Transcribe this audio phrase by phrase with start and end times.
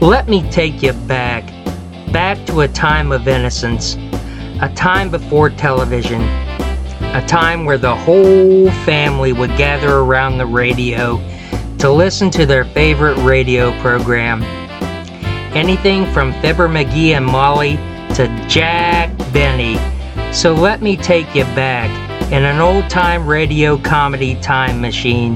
[0.00, 1.44] Let me take you back,
[2.12, 3.96] back to a time of innocence,
[4.62, 11.16] a time before television, a time where the whole family would gather around the radio
[11.78, 14.44] to listen to their favorite radio program.
[15.56, 17.74] Anything from Fibber McGee and Molly
[18.14, 19.78] to Jack Benny.
[20.32, 21.90] So let me take you back
[22.30, 25.32] in an old time radio comedy time machine.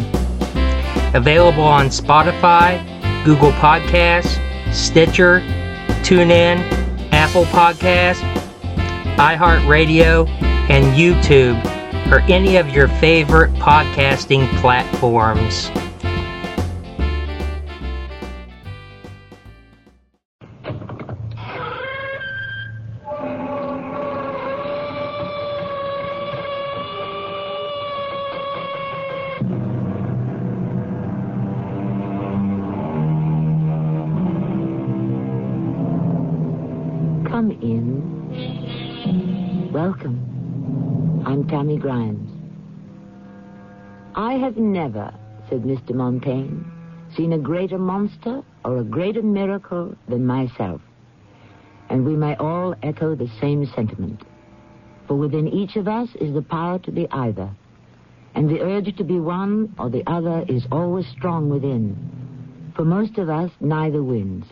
[1.15, 2.81] Available on Spotify,
[3.25, 4.39] Google Podcasts,
[4.73, 5.41] Stitcher,
[6.03, 6.59] TuneIn,
[7.13, 8.23] Apple Podcasts,
[9.17, 10.29] iHeartRadio,
[10.71, 11.63] and YouTube,
[12.11, 15.71] or any of your favorite podcasting platforms.
[44.33, 45.13] I have never,
[45.51, 45.95] said Mr.
[45.95, 46.63] Montaigne,
[47.15, 50.81] seen a greater monster or a greater miracle than myself.
[51.91, 54.23] And we may all echo the same sentiment.
[55.07, 57.51] For within each of us is the power to be either.
[58.35, 61.95] And the urge to be one or the other is always strong within.
[62.75, 64.47] For most of us, neither wins.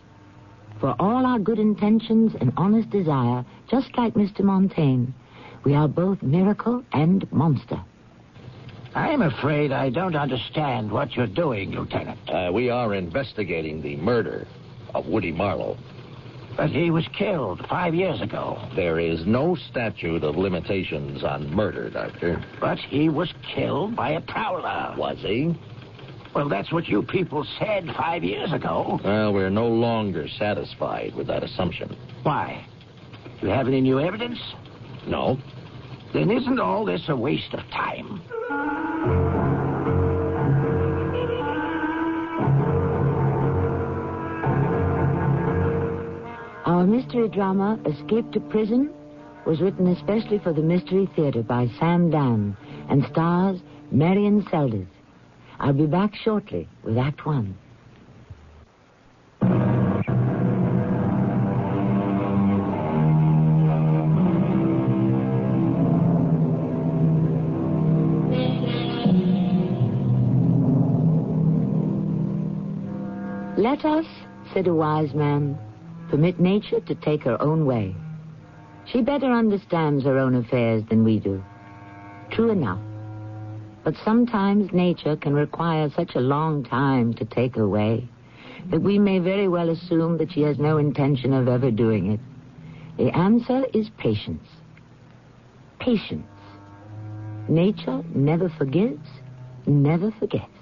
[0.78, 4.40] For all our good intentions and honest desire, just like Mr.
[4.40, 5.06] Montaigne,
[5.64, 7.82] we are both miracle and monster.
[8.94, 12.19] I'm afraid I don't understand what you're doing, Lieutenant.
[12.28, 14.47] Uh, we are investigating the murder
[14.94, 15.77] of Woody Marlowe.
[16.56, 18.60] But he was killed five years ago.
[18.74, 22.42] There is no statute of limitations on murder, Doctor.
[22.60, 24.94] But he was killed by a prowler.
[24.98, 25.54] Was he?
[26.34, 29.00] Well, that's what you people said five years ago.
[29.04, 31.97] Well, we're no longer satisfied with that assumption.
[32.25, 32.64] Why?
[33.41, 34.38] Do You have any new evidence?
[35.06, 35.38] No.
[36.12, 38.20] Then isn't all this a waste of time?
[46.66, 48.91] Our mystery drama, Escape to Prison,
[49.44, 52.56] was written especially for the Mystery Theater by Sam Dann
[52.88, 54.87] and stars Marian Seldes.
[55.59, 57.55] I'll be back shortly with Act One.
[73.70, 74.06] Let us,
[74.53, 75.56] said a wise man,
[76.08, 77.94] permit nature to take her own way.
[78.86, 81.41] She better understands her own affairs than we do.
[82.32, 82.81] True enough.
[83.84, 88.08] But sometimes nature can require such a long time to take her way
[88.72, 92.20] that we may very well assume that she has no intention of ever doing it.
[92.97, 94.48] The answer is patience.
[95.78, 96.26] Patience.
[97.48, 99.06] Nature never forgives,
[99.64, 100.59] never forgets.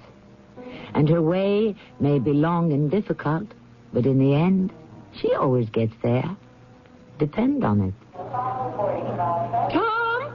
[0.93, 3.47] And her way may be long and difficult,
[3.93, 4.71] but in the end,
[5.13, 6.35] she always gets there.
[7.17, 7.93] Depend on it.
[9.73, 10.31] Tom?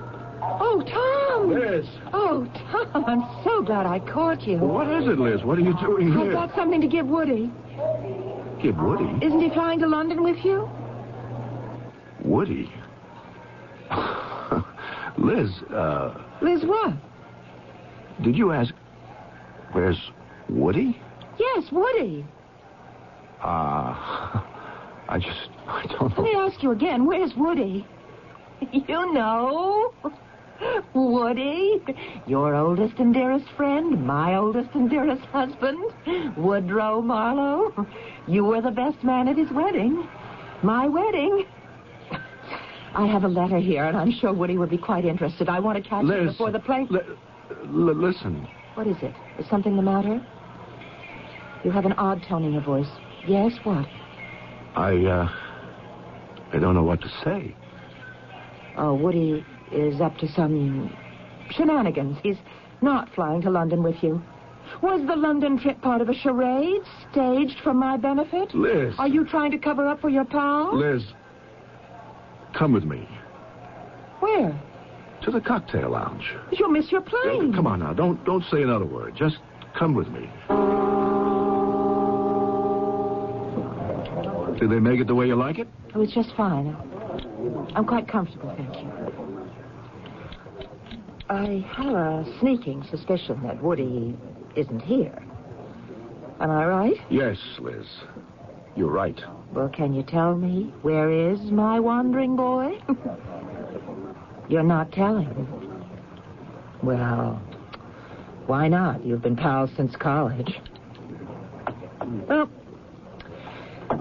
[0.60, 1.50] Oh, Tom!
[1.50, 1.86] Liz.
[2.12, 4.58] Oh, Tom, I'm so glad I caught you.
[4.58, 5.42] What is it, Liz?
[5.44, 6.20] What are you doing here?
[6.20, 7.50] I've got something to give Woody.
[8.62, 9.24] Give Woody.
[9.24, 10.68] Isn't he flying to London with you?
[12.22, 12.72] Woody?
[15.18, 16.94] Liz, uh, Liz, what?
[18.22, 18.72] did you ask
[19.72, 19.98] where's
[20.48, 21.00] Woody?
[21.38, 22.24] Yes, Woody.
[23.40, 23.44] Uh,
[25.08, 26.22] I just, I don't know.
[26.22, 27.86] Let me ask you again, where's Woody?
[28.72, 29.92] You know.
[30.94, 31.82] Woody,
[32.26, 35.78] your oldest and dearest friend, my oldest and dearest husband,
[36.36, 37.86] Woodrow Marlowe.
[38.28, 40.06] You were the best man at his wedding.
[40.62, 41.44] My wedding.
[42.94, 45.48] I have a letter here, and I'm sure Woody would be quite interested.
[45.48, 46.86] I want to catch him before the plane.
[46.90, 49.12] Li- listen, What is it?
[49.38, 50.24] Is something the matter?
[51.64, 52.88] You have an odd tone in your voice.
[53.26, 53.86] Yes, what?
[54.76, 55.28] I, uh,
[56.52, 57.56] I don't know what to say.
[58.76, 60.94] Oh, Woody is up to some
[61.50, 62.18] shenanigans.
[62.22, 62.36] He's
[62.82, 64.22] not flying to London with you.
[64.82, 68.54] Was the London trip part of a charade staged for my benefit?
[68.54, 68.94] Liz.
[68.98, 70.76] Are you trying to cover up for your pal?
[70.76, 71.02] Liz,
[72.54, 73.08] come with me
[74.20, 74.60] Where?
[75.22, 76.34] to the cocktail lounge.
[76.52, 77.52] You'll miss your plane.
[77.54, 79.14] Come on now, don't don't say another word.
[79.16, 79.38] Just
[79.78, 80.28] come with me.
[84.64, 85.68] Did they make it the way you like it?
[85.94, 86.74] Oh, it's just fine.
[87.74, 88.90] I'm quite comfortable, thank you.
[91.28, 94.16] I have a sneaking suspicion that Woody
[94.56, 95.22] isn't here.
[96.40, 96.96] Am I right?
[97.10, 97.84] Yes, Liz.
[98.74, 99.20] You're right.
[99.52, 102.78] Well, can you tell me where is my wandering boy?
[104.48, 105.46] You're not telling.
[106.82, 107.34] Well,
[108.46, 109.04] why not?
[109.04, 110.58] You've been pals since college.
[112.26, 112.48] Well,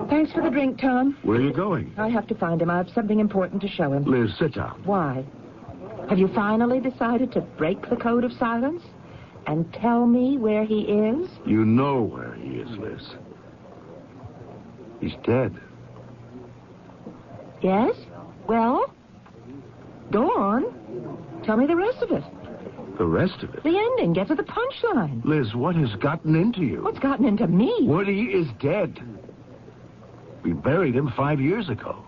[0.10, 1.18] thanks for the drink, Tom.
[1.24, 1.94] Where are you going?
[1.98, 2.70] I have to find him.
[2.70, 4.04] I have something important to show him.
[4.04, 4.82] Liz, sit down.
[4.86, 5.24] Why?
[6.10, 8.84] Have you finally decided to break the code of silence
[9.48, 11.30] and tell me where he is?
[11.46, 13.02] You know where he is, Liz.
[15.00, 15.60] He's dead.
[17.62, 17.96] Yes?
[18.48, 18.94] Well?
[20.12, 21.42] Go on.
[21.44, 22.24] Tell me the rest of it.
[22.98, 23.64] The rest of it.
[23.64, 24.14] The ending.
[24.14, 25.26] Get to the punchline.
[25.26, 26.84] Liz, what has gotten into you?
[26.84, 27.76] What's gotten into me?
[27.82, 29.02] Woody is dead.
[30.44, 32.04] We buried him five years ago.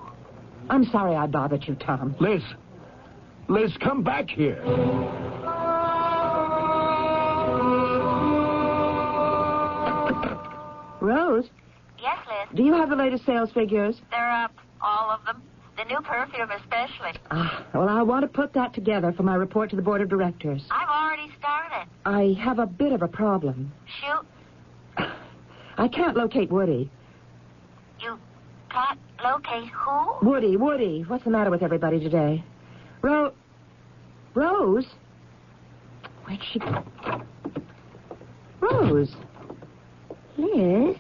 [0.70, 2.16] I'm sorry I bothered you, Tom.
[2.20, 2.42] Liz.
[3.48, 4.62] Liz, come back here.
[11.02, 11.46] Rose,
[12.02, 12.56] Yes, Liz.
[12.58, 13.96] do you have the latest sales figures?
[14.12, 15.42] They're up, all of them.
[15.78, 17.12] The new perfume especially.
[17.32, 20.08] Ah, well, I want to put that together for my report to the board of
[20.10, 20.64] directors.
[20.72, 21.88] I've already started.
[22.06, 23.72] I have a bit of a problem.
[24.00, 25.06] Shoot,
[25.78, 26.90] I can't locate Woody.
[28.06, 28.20] You
[28.70, 30.28] can't locate who?
[30.28, 32.44] Woody, Woody, what's the matter with everybody today?
[33.02, 33.34] Ro-
[34.36, 34.86] Rose?
[36.26, 36.84] Where'd she go?
[38.60, 39.16] Rose?
[40.38, 40.98] Liz,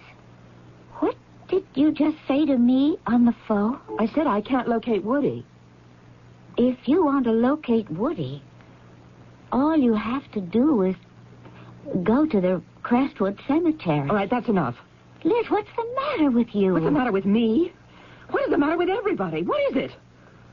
[0.99, 1.15] what
[1.47, 3.79] did you just say to me on the phone?
[3.99, 5.45] I said I can't locate Woody.
[6.57, 8.41] If you want to locate Woody,
[9.51, 10.95] all you have to do is
[12.03, 14.09] go to the Crestwood Cemetery.
[14.09, 14.75] All right, that's enough.
[15.25, 16.73] Liz, what's the matter with you?
[16.73, 17.73] What's the matter with me?
[18.29, 19.41] What is the matter with everybody?
[19.41, 19.91] What is it?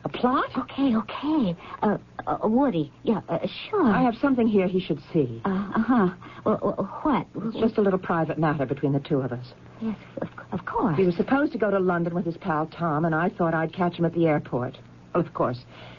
[0.05, 0.49] A plot?
[0.57, 1.55] Okay, okay.
[1.83, 3.85] Uh, uh Woody, yeah, uh, sure.
[3.85, 5.43] I have something here he should see.
[5.45, 6.09] Uh huh.
[6.45, 7.27] Well, uh, what?
[7.37, 9.47] It's just a little private matter between the two of us.
[9.83, 10.97] Yes, of, of course.
[10.97, 13.75] He was supposed to go to London with his pal Tom, and I thought I'd
[13.75, 14.79] catch him at the airport.
[15.15, 15.59] Well, of course,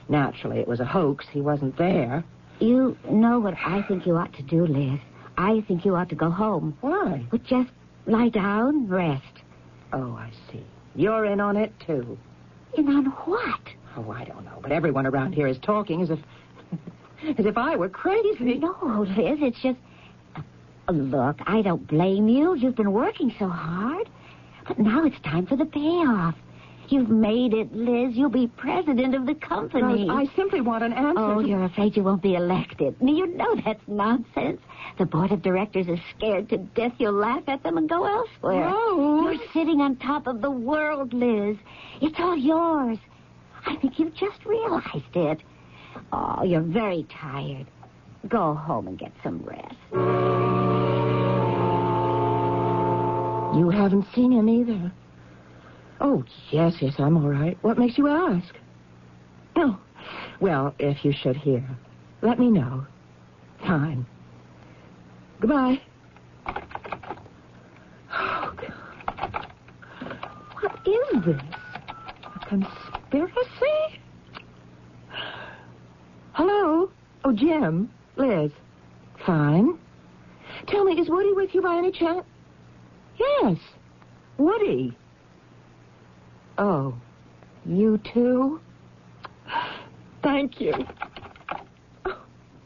[0.09, 1.27] naturally, it was a hoax.
[1.31, 2.23] He wasn't there.
[2.59, 4.99] You know what I think you ought to do, Liz.
[5.37, 6.75] I think you ought to go home.
[6.81, 7.25] Why?
[7.31, 7.69] But just
[8.05, 9.23] lie down, rest.
[9.91, 10.63] Oh, I see.
[10.95, 12.17] You're in on it, too.
[12.77, 13.59] In on what?
[13.95, 16.19] Oh, I don't know, but everyone around here is talking as if...
[17.37, 18.55] as if I were crazy.
[18.55, 19.77] No, Liz, it's just.
[20.35, 22.55] Uh, Look, I don't blame you.
[22.55, 24.09] You've been working so hard.
[24.67, 26.35] But now it's time for the payoff.
[26.89, 28.15] You've made it, Liz.
[28.15, 30.07] You'll be president of the company.
[30.09, 31.19] Rose, I simply want an answer.
[31.19, 32.95] Oh, to- you're afraid you won't be elected.
[33.01, 34.61] You know that's nonsense.
[34.97, 38.67] The board of directors is scared to death you'll laugh at them and go elsewhere.
[38.67, 39.37] Rose.
[39.39, 41.57] You're sitting on top of the world, Liz.
[42.01, 42.97] It's all yours.
[43.65, 45.39] I think you've just realized it.
[46.11, 47.65] Oh, you're very tired.
[48.27, 49.75] Go home and get some rest.
[53.57, 54.91] You haven't seen him either.
[56.03, 57.57] Oh, yes, yes, I'm all right.
[57.61, 58.53] What makes you ask?
[59.55, 59.79] Oh,
[60.41, 61.65] well, if you should hear,
[62.21, 62.85] let me know.
[63.61, 64.05] Fine.
[65.39, 65.81] Goodbye.
[68.11, 69.47] Oh, God.
[70.59, 71.41] What is this?
[72.35, 74.01] A conspiracy?
[76.33, 76.91] Hello?
[77.23, 77.89] Oh, Jim.
[78.17, 78.51] Liz.
[79.25, 79.79] Fine.
[80.67, 82.25] Tell me, is Woody with you by any chance?
[83.17, 83.57] Yes.
[84.37, 84.97] Woody.
[86.57, 86.93] Oh,
[87.65, 88.59] you too?
[90.21, 90.73] Thank you.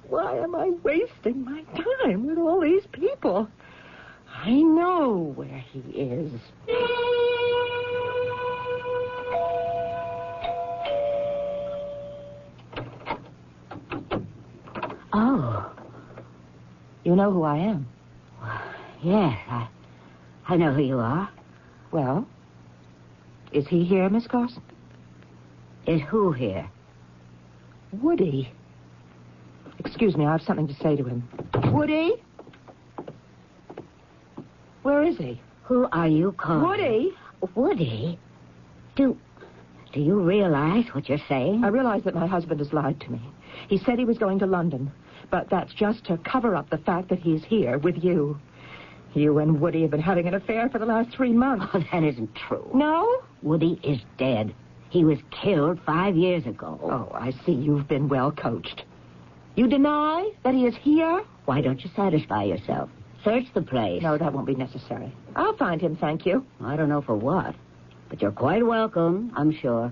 [0.10, 3.48] Why am I wasting my time with all these people?
[4.44, 6.32] I know where he is.
[15.14, 15.72] Oh,
[17.04, 17.88] You know who I am.
[19.02, 19.68] yes, I,
[20.48, 21.30] I know who you are.
[21.92, 22.28] Well,
[23.52, 24.62] is he here, Miss Carson?
[25.86, 26.70] Is who here?
[28.02, 28.52] Woody.
[29.80, 31.28] Excuse me, I have something to say to him.
[31.72, 32.16] Woody?
[34.84, 35.40] Where is he?
[35.64, 36.64] Who are you calling?
[36.64, 37.14] Woody?
[37.56, 38.20] Woody?
[38.96, 39.18] Do,
[39.94, 41.64] do you realize what you're saying?
[41.64, 43.22] I realize that my husband has lied to me.
[43.70, 44.92] He said he was going to London,
[45.30, 48.40] but that's just to cover up the fact that he's here with you.
[49.18, 51.66] You and Woody have been having an affair for the last three months.
[51.74, 52.70] Oh, that isn't true.
[52.74, 53.24] No?
[53.42, 54.54] Woody is dead.
[54.90, 56.80] He was killed five years ago.
[56.84, 58.84] Oh, I see you've been well coached.
[59.56, 61.24] You deny that he is here?
[61.46, 62.90] Why don't you satisfy yourself?
[63.24, 64.04] Search the place.
[64.04, 65.12] No, that won't be necessary.
[65.36, 66.46] I'll find him, thank you.
[66.64, 67.56] I don't know for what,
[68.10, 69.92] but you're quite welcome, I'm sure.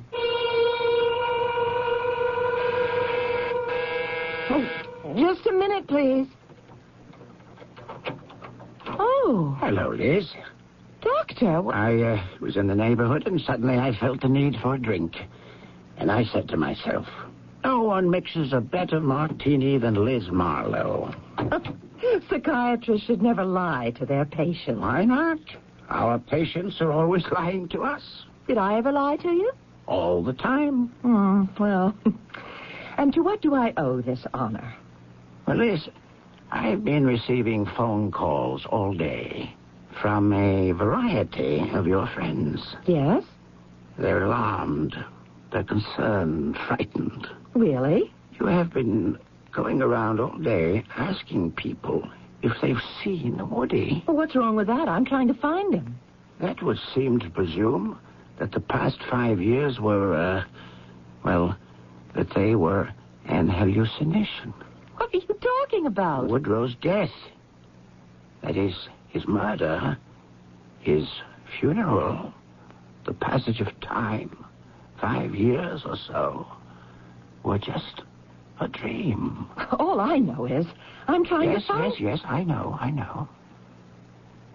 [4.51, 4.69] Oh,
[5.17, 6.27] just a minute, please.
[9.25, 10.31] Hello, Liz.
[11.01, 14.75] Doctor, wh- I uh, was in the neighborhood and suddenly I felt the need for
[14.75, 15.15] a drink.
[15.97, 17.07] And I said to myself,
[17.63, 21.11] no one mixes a better martini than Liz Marlowe.
[22.29, 24.79] psychiatrists should never lie to their patients.
[24.81, 25.39] Why not?
[25.89, 28.03] Our patients are always lying to us.
[28.47, 29.51] Did I ever lie to you?
[29.87, 30.89] All the time.
[31.01, 31.95] Hmm, well.
[32.99, 34.75] and to what do I owe this honor?
[35.47, 35.89] Well, Liz,
[36.51, 39.53] I've been receiving phone calls all day
[40.01, 42.75] from a variety of your friends.
[42.85, 43.23] Yes?
[43.97, 44.95] They're alarmed.
[45.51, 47.27] They're concerned, frightened.
[47.53, 48.11] Really?
[48.39, 49.17] You have been
[49.51, 52.07] going around all day asking people
[52.41, 54.03] if they've seen Woody.
[54.07, 54.87] Well, what's wrong with that?
[54.89, 55.97] I'm trying to find him.
[56.41, 57.97] That would seem to presume
[58.39, 60.43] that the past five years were, uh,
[61.23, 61.57] well,
[62.15, 62.89] that they were
[63.25, 64.53] an hallucination.
[65.05, 66.29] What are you talking about?
[66.29, 67.11] Woodrow's death.
[68.41, 68.73] That is,
[69.09, 69.99] his murder,
[70.79, 71.07] his
[71.59, 72.33] funeral,
[73.05, 74.35] the passage of time,
[74.99, 76.47] five years or so,
[77.43, 78.01] were just
[78.59, 79.47] a dream.
[79.73, 80.65] All I know is
[81.07, 81.83] I'm trying yes, to find.
[81.91, 83.29] yes, yes, yes, I know, I know.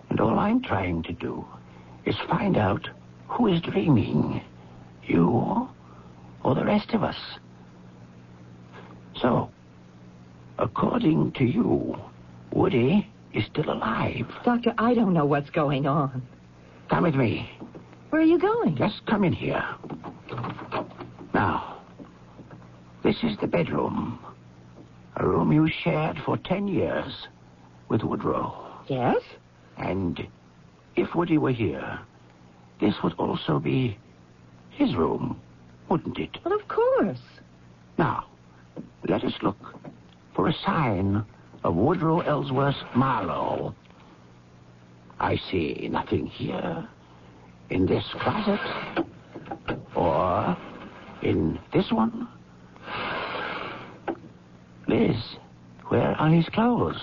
[0.08, 1.46] And all I'm trying to do
[2.06, 2.88] is find out
[3.28, 4.42] who is dreaming,
[5.04, 5.68] you
[6.42, 7.38] or the rest of us.
[9.14, 9.52] So,
[10.60, 11.96] according to you,
[12.52, 14.26] Woody is still alive.
[14.44, 16.22] Doctor, I don't know what's going on.
[16.88, 17.50] Come with me.
[18.10, 18.76] Where are you going?
[18.76, 19.64] Just come in here.
[21.32, 21.80] Now,
[23.02, 24.18] this is the bedroom.
[25.16, 27.26] A room you shared for ten years
[27.88, 28.54] with Woodrow.
[28.88, 29.22] Yes?
[29.76, 30.26] And
[30.96, 32.00] if Woody were here,
[32.80, 33.96] this would also be
[34.70, 35.40] his room,
[35.88, 36.38] wouldn't it?
[36.44, 37.18] Well, of course.
[37.98, 38.26] Now,
[39.08, 39.56] let us look
[40.50, 41.24] a sign
[41.62, 43.72] of Woodrow Ellsworth Marlowe.
[45.20, 46.88] I see nothing here
[47.68, 48.58] in this closet
[49.94, 50.56] or
[51.22, 52.26] in this one.
[54.88, 55.16] Liz,
[55.86, 57.00] where are his clothes?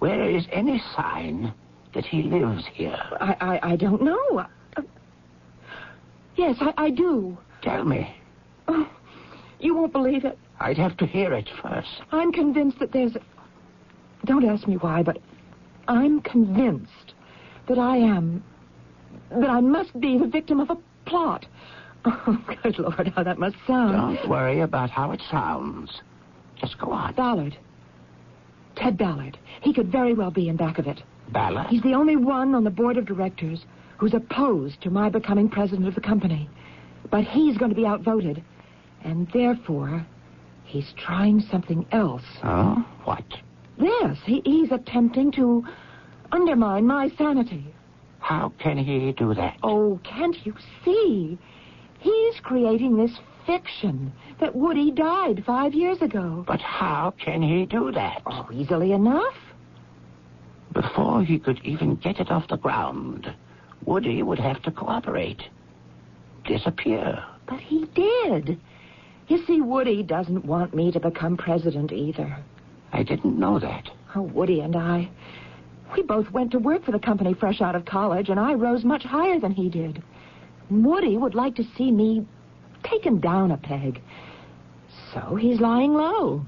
[0.00, 1.54] Where is any sign
[1.94, 2.98] that he lives here?
[3.20, 4.44] I I, I don't know.
[4.76, 4.82] Uh,
[6.34, 7.38] yes, I, I do.
[7.62, 8.12] Tell me.
[8.66, 8.90] Oh,
[9.60, 10.36] you won't believe it.
[10.60, 12.02] I'd have to hear it first.
[12.12, 13.16] I'm convinced that there's.
[14.26, 15.18] Don't ask me why, but
[15.88, 17.14] I'm convinced
[17.66, 18.44] that I am.
[19.30, 20.76] that I must be the victim of a
[21.06, 21.46] plot.
[22.02, 24.16] Oh, good Lord, how that must sound.
[24.16, 26.00] Don't worry about how it sounds.
[26.56, 27.12] Just go on.
[27.12, 27.58] Ballard.
[28.74, 29.36] Ted Ballard.
[29.60, 31.02] He could very well be in back of it.
[31.30, 31.66] Ballard?
[31.66, 33.66] He's the only one on the board of directors
[33.98, 36.48] who's opposed to my becoming president of the company.
[37.10, 38.42] But he's going to be outvoted.
[39.04, 40.06] And therefore,
[40.70, 42.22] he's trying something else.
[42.44, 42.84] Oh?
[43.04, 43.24] What?
[43.78, 45.64] Yes, he, he's attempting to
[46.30, 47.74] undermine my sanity.
[48.20, 49.56] How can he do that?
[49.62, 51.38] Oh, can't you see?
[51.98, 56.44] He's creating this fiction that Woody died five years ago.
[56.46, 58.22] But how can he do that?
[58.26, 59.34] Oh, easily enough.
[60.72, 63.34] Before he could even get it off the ground,
[63.84, 65.42] Woody would have to cooperate.
[66.46, 67.24] Disappear.
[67.46, 68.60] But he did.
[69.30, 72.36] You see, Woody doesn't want me to become president either.
[72.92, 73.88] I didn't know that.
[74.16, 75.08] Oh, Woody and I.
[75.94, 78.84] We both went to work for the company fresh out of college, and I rose
[78.84, 80.02] much higher than he did.
[80.68, 82.26] Woody would like to see me
[82.82, 84.02] taken down a peg.
[85.14, 86.44] So he's lying low.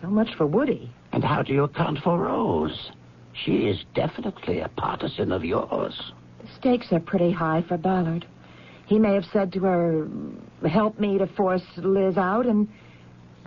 [0.00, 0.90] So much for Woody.
[1.12, 2.90] And how do you account for Rose?
[3.34, 6.12] She is definitely a partisan of yours.
[6.40, 8.26] The stakes are pretty high for Ballard.
[8.86, 10.08] He may have said to her,
[10.68, 12.68] help me to force Liz out, and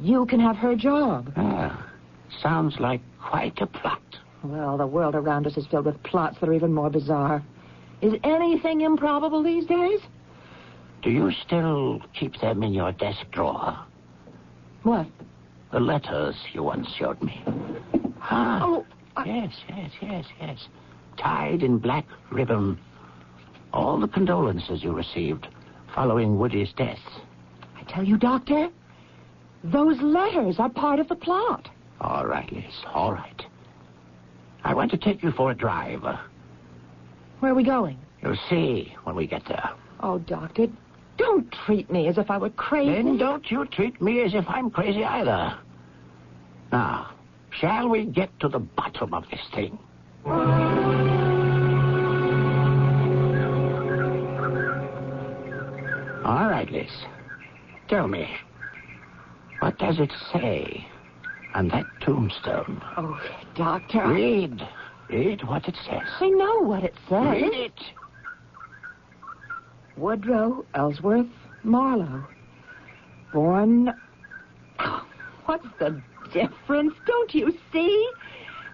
[0.01, 1.31] you can have her job.
[1.35, 1.87] Ah,
[2.41, 4.01] sounds like quite a plot.
[4.43, 7.43] Well, the world around us is filled with plots that are even more bizarre.
[8.01, 9.99] Is anything improbable these days?
[11.01, 13.77] Do you still keep them in your desk drawer?
[14.83, 15.07] What?
[15.71, 17.43] The letters you once showed me.
[18.21, 18.61] Ah.
[18.63, 18.85] Oh,
[19.17, 20.67] I- Yes, yes, yes, yes.
[21.17, 22.77] Tied in black ribbon.
[23.75, 25.47] All the condolences you received
[25.93, 26.97] following Woody's death.
[27.77, 28.69] I tell you, Doctor,
[29.65, 31.67] those letters are part of the plot.
[31.99, 33.45] All right, Liz, all right.
[34.63, 36.03] I want to take you for a drive.
[37.39, 37.99] Where are we going?
[38.23, 39.69] You'll see when we get there.
[39.99, 40.67] Oh, Doctor,
[41.17, 42.93] don't treat me as if I were crazy.
[42.93, 45.57] Then don't you treat me as if I'm crazy either.
[46.71, 47.11] Now,
[47.51, 49.77] shall we get to the bottom of this thing?
[56.65, 56.91] Right, Liz.
[57.89, 58.27] Tell me,
[59.59, 60.87] what does it say
[61.53, 62.81] on that tombstone?
[62.97, 63.19] Oh,
[63.55, 64.07] Doctor.
[64.07, 64.67] Read.
[65.09, 66.07] Read what it says.
[66.19, 67.41] I know what it says.
[67.41, 67.79] Read it.
[69.97, 71.27] Woodrow Ellsworth
[71.63, 72.25] Marlowe.
[73.31, 73.93] Born.
[74.79, 75.05] Oh,
[75.45, 76.01] what's the
[76.33, 76.93] difference?
[77.05, 78.09] Don't you see?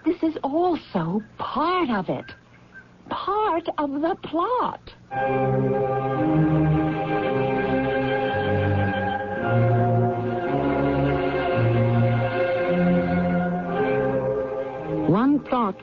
[0.06, 2.34] This is also part of it.
[3.10, 4.94] Part of the plot.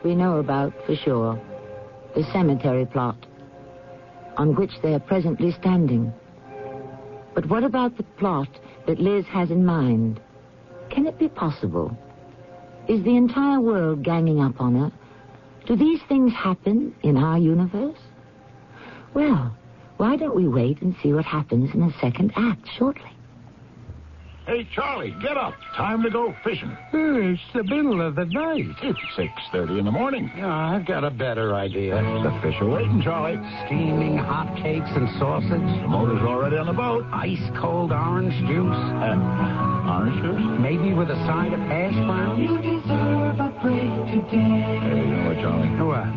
[0.04, 1.40] We know about for sure
[2.14, 3.26] the cemetery plot,
[4.36, 6.12] on which they are presently standing.
[7.34, 8.48] But what about the plot
[8.86, 10.20] that Liz has in mind?
[10.90, 11.96] Can it be possible?
[12.88, 14.92] Is the entire world ganging up on her?
[15.66, 17.98] Do these things happen in our universe?
[19.12, 19.54] Well,
[19.98, 23.10] why don't we wait and see what happens in the second act shortly?
[24.48, 25.52] Hey, Charlie, get up.
[25.76, 26.74] Time to go fishing.
[26.94, 28.64] It's the middle of the night.
[28.82, 28.98] It's
[29.52, 30.32] 6.30 in the morning.
[30.34, 31.96] Yeah, I've got a better idea.
[31.96, 33.36] The fish are waiting, Charlie.
[33.66, 35.50] Steaming hot cakes and sausage.
[35.82, 37.04] The motor's already on the boat.
[37.12, 38.72] Ice cold orange juice.
[38.72, 40.40] Uh, orange juice?
[40.64, 42.40] Maybe with a side of hash browns.
[42.40, 44.80] You deserve a break today.
[44.80, 45.76] Hey, you know what, Charlie?
[45.84, 46.08] What?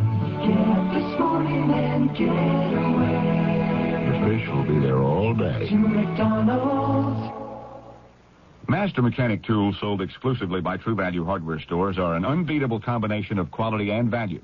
[0.47, 2.31] Get this morning and get
[2.79, 5.67] away The fish will be there all day.
[5.67, 7.40] to McDonald's.
[8.81, 13.51] Master Mechanic tools sold exclusively by True Value hardware stores are an unbeatable combination of
[13.51, 14.41] quality and value.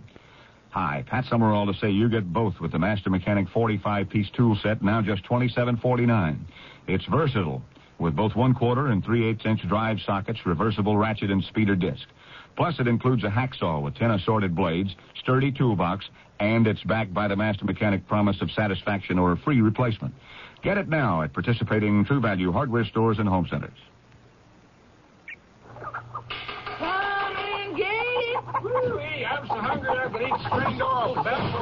[0.70, 4.84] Hi, Pat Summerall to say you get both with the Master Mechanic 45-piece tool set,
[4.84, 6.38] now just $27.49.
[6.86, 7.64] It's versatile,
[7.98, 12.08] with both one-quarter and three-eighths inch drive sockets, reversible ratchet and speeder disc.
[12.56, 16.06] Plus, it includes a hacksaw with 10 assorted blades, sturdy toolbox,
[16.40, 20.14] and it's backed by the Master Mechanic promise of satisfaction or a free replacement.
[20.62, 23.80] Get it now at participating True Value hardware stores and home centers.
[29.26, 31.58] I'm so hungry I could eat string off the best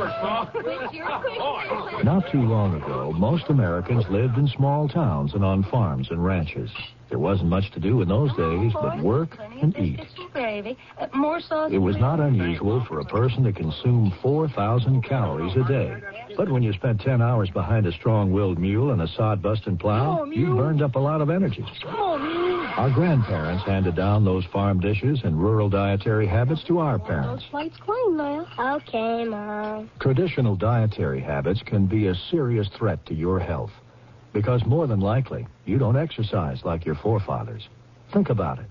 [2.03, 6.69] Not too long ago, most Americans lived in small towns and on farms and ranches.
[7.09, 10.01] There wasn't much to do in those days but work and eat.
[11.13, 11.71] More sauce.
[11.71, 16.01] It was not unusual for a person to consume 4,000 calories a day.
[16.35, 20.55] But when you spent 10 hours behind a strong-willed mule and a sod-busting plow, you
[20.55, 21.63] burned up a lot of energy.
[22.77, 27.45] Our grandparents handed down those farm dishes and rural dietary habits to our parents.
[27.49, 28.45] Plate's clean now.
[28.59, 29.89] Okay, Mom.
[30.01, 33.71] Traditional dietary habits can be a serious threat to your health
[34.33, 37.69] because more than likely you don't exercise like your forefathers.
[38.11, 38.65] Think about it.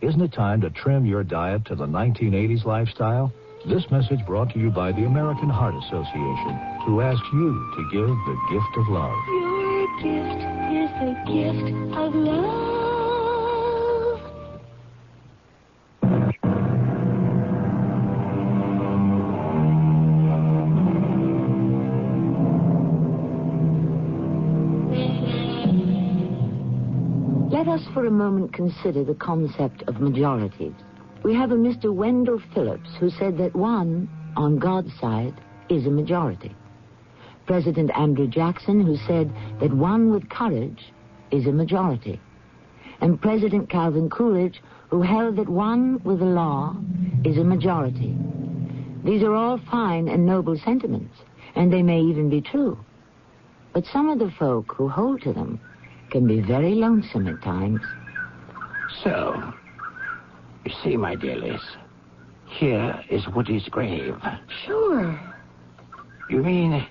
[0.00, 3.32] Isn't it time to trim your diet to the 1980s lifestyle?
[3.66, 8.06] This message brought to you by the American Heart Association, who asks you to give
[8.06, 9.16] the gift of love.
[9.26, 12.97] Your gift is the gift of love.
[27.68, 30.72] Let us for a moment consider the concept of majorities.
[31.22, 31.92] We have a Mr.
[31.94, 35.34] Wendell Phillips who said that one, on God's side,
[35.68, 36.56] is a majority.
[37.46, 40.94] President Andrew Jackson who said that one with courage
[41.30, 42.18] is a majority.
[43.02, 46.74] And President Calvin Coolidge who held that one with the law
[47.22, 48.16] is a majority.
[49.04, 51.14] These are all fine and noble sentiments,
[51.54, 52.78] and they may even be true.
[53.74, 55.60] But some of the folk who hold to them
[56.10, 57.80] can be very lonesome at times.
[59.02, 59.52] So,
[60.64, 61.60] you see, my dear Liz,
[62.46, 64.16] here is Woody's grave.
[64.64, 65.20] Sure.
[66.30, 66.86] You mean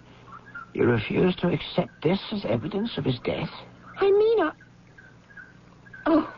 [0.74, 3.50] you refuse to accept this as evidence of his death?
[4.00, 4.52] I mean, I...
[6.06, 6.34] Oh.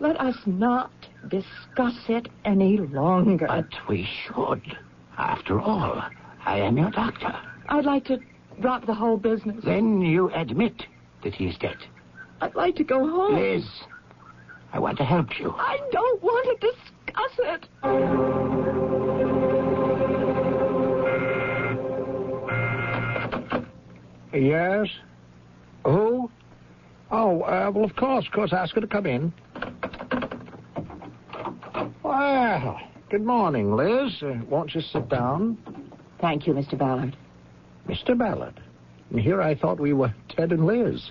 [0.00, 0.90] Let us not
[1.28, 3.46] discuss it any longer.
[3.46, 4.76] But we should.
[5.18, 6.02] After all,
[6.44, 7.34] I am your doctor.
[7.68, 8.18] I'd like to
[8.60, 9.62] drop the whole business.
[9.64, 10.86] Then you admit
[11.22, 11.76] that he is dead.
[12.40, 13.34] I'd like to go home.
[13.36, 13.64] Liz,
[14.72, 15.52] I want to help you.
[15.56, 17.66] I don't want to discuss it.
[24.32, 24.88] Yes?
[25.84, 26.30] Who?
[27.10, 28.52] Oh, uh, well, of course, of course.
[28.52, 29.32] Ask her to come in.
[32.02, 32.80] Well,
[33.10, 34.22] good morning, Liz.
[34.22, 35.58] Uh, won't you sit down?
[36.20, 36.78] Thank you, Mr.
[36.78, 37.16] Ballard.
[37.88, 38.16] Mr.
[38.16, 38.60] Ballard.
[39.10, 41.10] And here I thought we were Ted and Liz.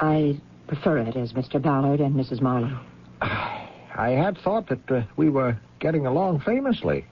[0.00, 1.60] I prefer it as Mr.
[1.60, 2.40] Ballard and Mrs.
[2.40, 2.80] Marlowe.
[3.20, 7.04] I had thought that uh, we were getting along famously.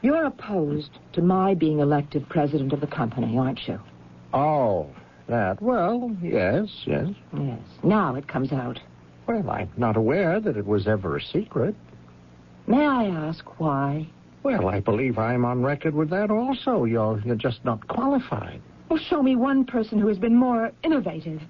[0.00, 3.78] You're opposed to my being elected president of the company, aren't you?
[4.32, 4.88] Oh,
[5.28, 5.60] that.
[5.60, 7.08] Well, yes, yes.
[7.36, 7.60] Yes.
[7.82, 8.80] Now it comes out.
[9.26, 11.74] Well, I'm not aware that it was ever a secret.
[12.66, 14.08] May I ask why?
[14.42, 16.84] Well, I believe I'm on record with that also.
[16.84, 18.60] You're, you're just not qualified.
[18.92, 21.40] Well, show me one person who has been more innovative,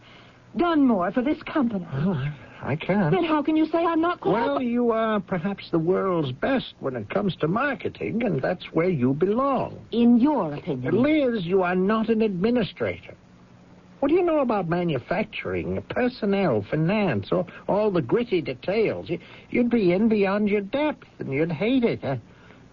[0.56, 1.84] done more for this company.
[1.92, 3.10] Well, I, I can.
[3.10, 4.46] Then how can you say I'm not qualified?
[4.46, 8.88] Well, you are perhaps the world's best when it comes to marketing, and that's where
[8.88, 9.84] you belong.
[9.90, 11.02] In your opinion.
[11.02, 13.16] Liz, you are not an administrator.
[13.98, 19.10] What do you know about manufacturing, personnel, finance, or all the gritty details?
[19.10, 19.18] You,
[19.50, 22.04] you'd be in beyond your depth, and you'd hate it.
[22.04, 22.18] Uh,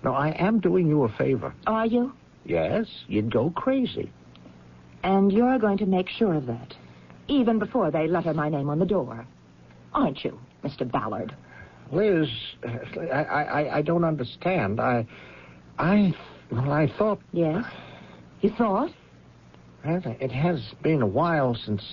[0.04, 1.56] no, I am doing you a favor.
[1.66, 2.14] Are you?
[2.46, 4.12] Yes, you'd go crazy.
[5.04, 6.76] And you're going to make sure of that,
[7.28, 9.26] even before they letter my name on the door.
[9.94, 10.90] Aren't you, Mr.
[10.90, 11.36] Ballard?
[11.92, 12.28] Liz,
[12.64, 14.80] I, I, I don't understand.
[14.80, 15.08] I,
[15.78, 16.14] I,
[16.52, 17.20] well, I thought.
[17.32, 17.66] Yes.
[18.42, 18.92] You thought?
[19.86, 21.84] Well, it has been a while since,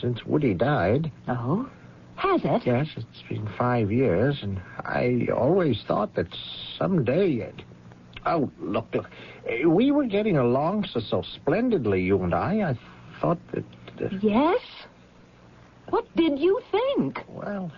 [0.00, 1.10] since Woody died.
[1.28, 1.68] Oh,
[2.16, 2.62] has it?
[2.64, 6.28] Yes, it's been five years, and I always thought that
[6.78, 7.32] someday.
[7.34, 7.62] It...
[8.24, 9.10] Oh, look, look,
[9.48, 12.70] eh, we were getting along so so splendidly, you and I.
[12.70, 12.78] I
[13.20, 13.64] thought that.
[13.98, 14.60] that Yes?
[15.90, 17.24] What did you think?
[17.28, 17.70] Well,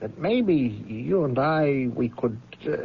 [0.00, 0.54] that maybe
[0.86, 2.40] you and I we could.
[2.66, 2.76] Uh,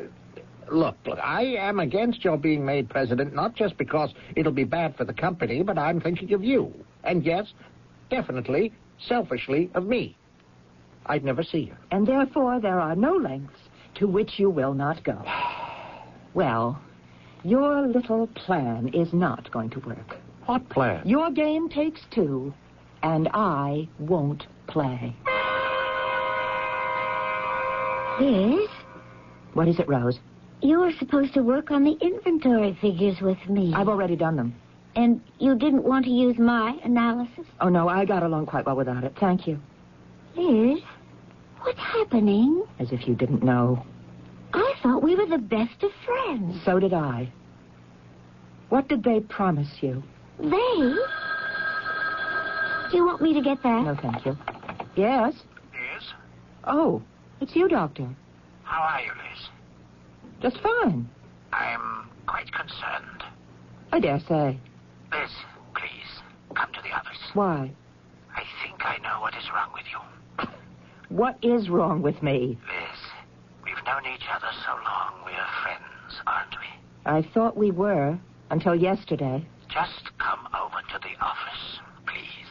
[0.71, 4.95] look, look, I am against your being made president, not just because it'll be bad
[4.95, 6.73] for the company, but I'm thinking of you.
[7.03, 7.53] And yes,
[8.09, 8.73] definitely,
[9.07, 10.15] selfishly, of me.
[11.05, 11.75] I'd never see you.
[11.91, 13.59] And therefore, there are no lengths
[13.95, 15.23] to which you will not go.
[16.33, 16.79] Well,
[17.43, 20.17] your little plan is not going to work.
[20.45, 21.07] What plan?
[21.07, 22.53] Your game takes two,
[23.03, 25.15] and I won't play.
[28.19, 28.69] Liz,
[29.53, 30.19] What is it, Rose?
[30.61, 33.73] you were supposed to work on the inventory figures with me.
[33.73, 34.53] I've already done them.
[34.95, 37.45] And you didn't want to use my analysis?
[37.61, 39.15] Oh, no, I got along quite well without it.
[39.19, 39.57] Thank you.
[40.35, 40.79] Liz,
[41.61, 42.65] what's happening?
[42.77, 43.85] As if you didn't know.
[44.53, 46.59] I thought we were the best of friends.
[46.65, 47.31] So did I.
[48.69, 50.03] What did they promise you?
[50.39, 50.95] They?
[52.91, 53.83] Do you want me to get that?
[53.83, 54.37] No, thank you.
[54.95, 55.33] Yes?
[55.73, 56.13] Yes?
[56.65, 57.01] Oh,
[57.41, 58.07] it's you, Doctor.
[58.63, 59.49] How are you, Liz?
[60.41, 61.09] Just fine.
[61.51, 63.23] I'm quite concerned.
[63.91, 64.57] I dare say.
[65.11, 65.29] Liz,
[65.73, 66.21] please,
[66.55, 67.17] come to the office.
[67.33, 67.71] Why?
[68.35, 69.99] I think I know what is wrong with you.
[71.09, 72.59] What is wrong with me?
[72.67, 72.78] Liz,
[73.79, 76.67] we've known each other so long, we're friends, aren't we?
[77.05, 78.17] I thought we were
[78.49, 79.45] until yesterday.
[79.67, 82.49] Just come over to the office, please.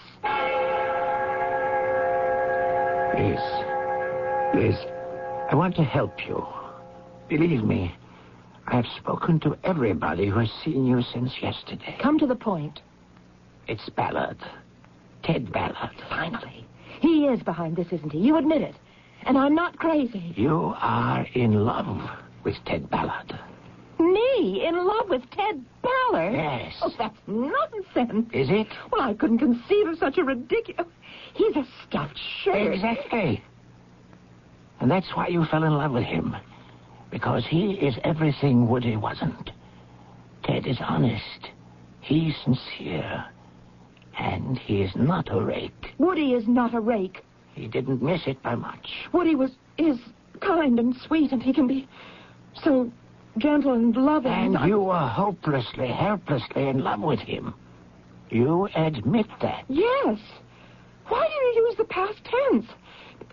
[3.15, 3.41] Liz,
[4.55, 4.77] Liz,
[5.51, 6.47] I want to help you.
[7.29, 7.95] Believe me,
[8.67, 11.97] I've spoken to everybody who has seen you since yesterday.
[12.01, 12.81] Come to the point.
[13.67, 14.39] It's Ballard.
[15.23, 15.97] Ted Ballard.
[16.09, 16.65] Finally.
[17.01, 18.19] He is behind this, isn't he?
[18.19, 18.75] You admit it.
[19.29, 20.33] And I'm not crazy.
[20.37, 22.01] You are in love
[22.45, 23.39] with Ted Ballard.
[24.01, 26.33] Me in love with Ted Ballard?
[26.33, 26.75] Yes.
[26.81, 28.31] Oh, that's nonsense.
[28.33, 28.69] Is it?
[28.91, 30.87] Well, I couldn't conceive of such a ridiculous.
[31.35, 32.73] He's a stuffed shirt.
[32.73, 33.45] Exactly.
[34.81, 36.35] And that's why you fell in love with him.
[37.11, 39.51] Because he is everything Woody wasn't.
[40.43, 41.51] Ted is honest.
[42.01, 43.27] He's sincere.
[44.19, 45.95] And he is not a rake.
[45.99, 47.23] Woody is not a rake.
[47.59, 49.09] He didn't miss it by much.
[49.13, 49.99] Woody was is
[50.41, 51.89] kind and sweet, and he can be
[52.63, 52.91] so
[53.37, 54.33] gentle and loving.
[54.33, 57.55] And I- you were hopelessly, helplessly in love with him.
[58.31, 59.65] You admit that.
[59.69, 60.19] Yes.
[61.09, 62.67] Why do you use the past tense?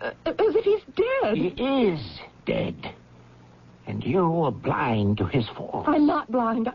[0.02, 1.36] Uh, as if he's dead.
[1.36, 2.90] He is dead.
[3.86, 5.88] And you were blind to his faults.
[5.88, 6.68] I'm not blind.
[6.68, 6.72] I,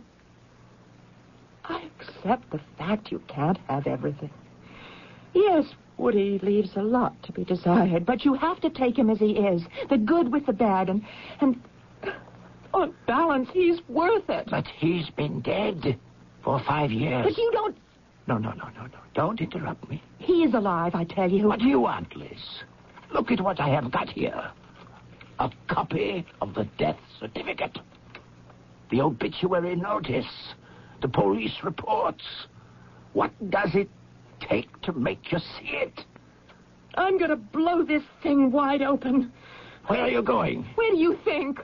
[1.65, 4.29] I accept the fact you can't have everything.
[5.33, 5.65] Yes,
[6.01, 9.33] Woody leaves a lot to be desired, but you have to take him as he
[9.33, 11.05] is, the good with the bad, and
[11.39, 11.61] and
[12.73, 14.47] on balance, he's worth it.
[14.49, 15.99] But he's been dead
[16.43, 17.23] for five years.
[17.23, 17.77] But you don't.
[18.25, 18.97] No, no, no, no, no.
[19.13, 20.01] Don't interrupt me.
[20.17, 21.47] He is alive, I tell you.
[21.47, 22.63] What do you want, Liz?
[23.13, 24.51] Look at what I have got here.
[25.37, 27.77] A copy of the death certificate.
[28.89, 30.53] The obituary notice.
[31.01, 32.23] The police reports.
[33.13, 33.89] What does it
[34.49, 36.05] take to make you see it?
[36.95, 39.31] I'm gonna blow this thing wide open.
[39.87, 40.63] Where are you going?
[40.75, 41.59] Where do you think?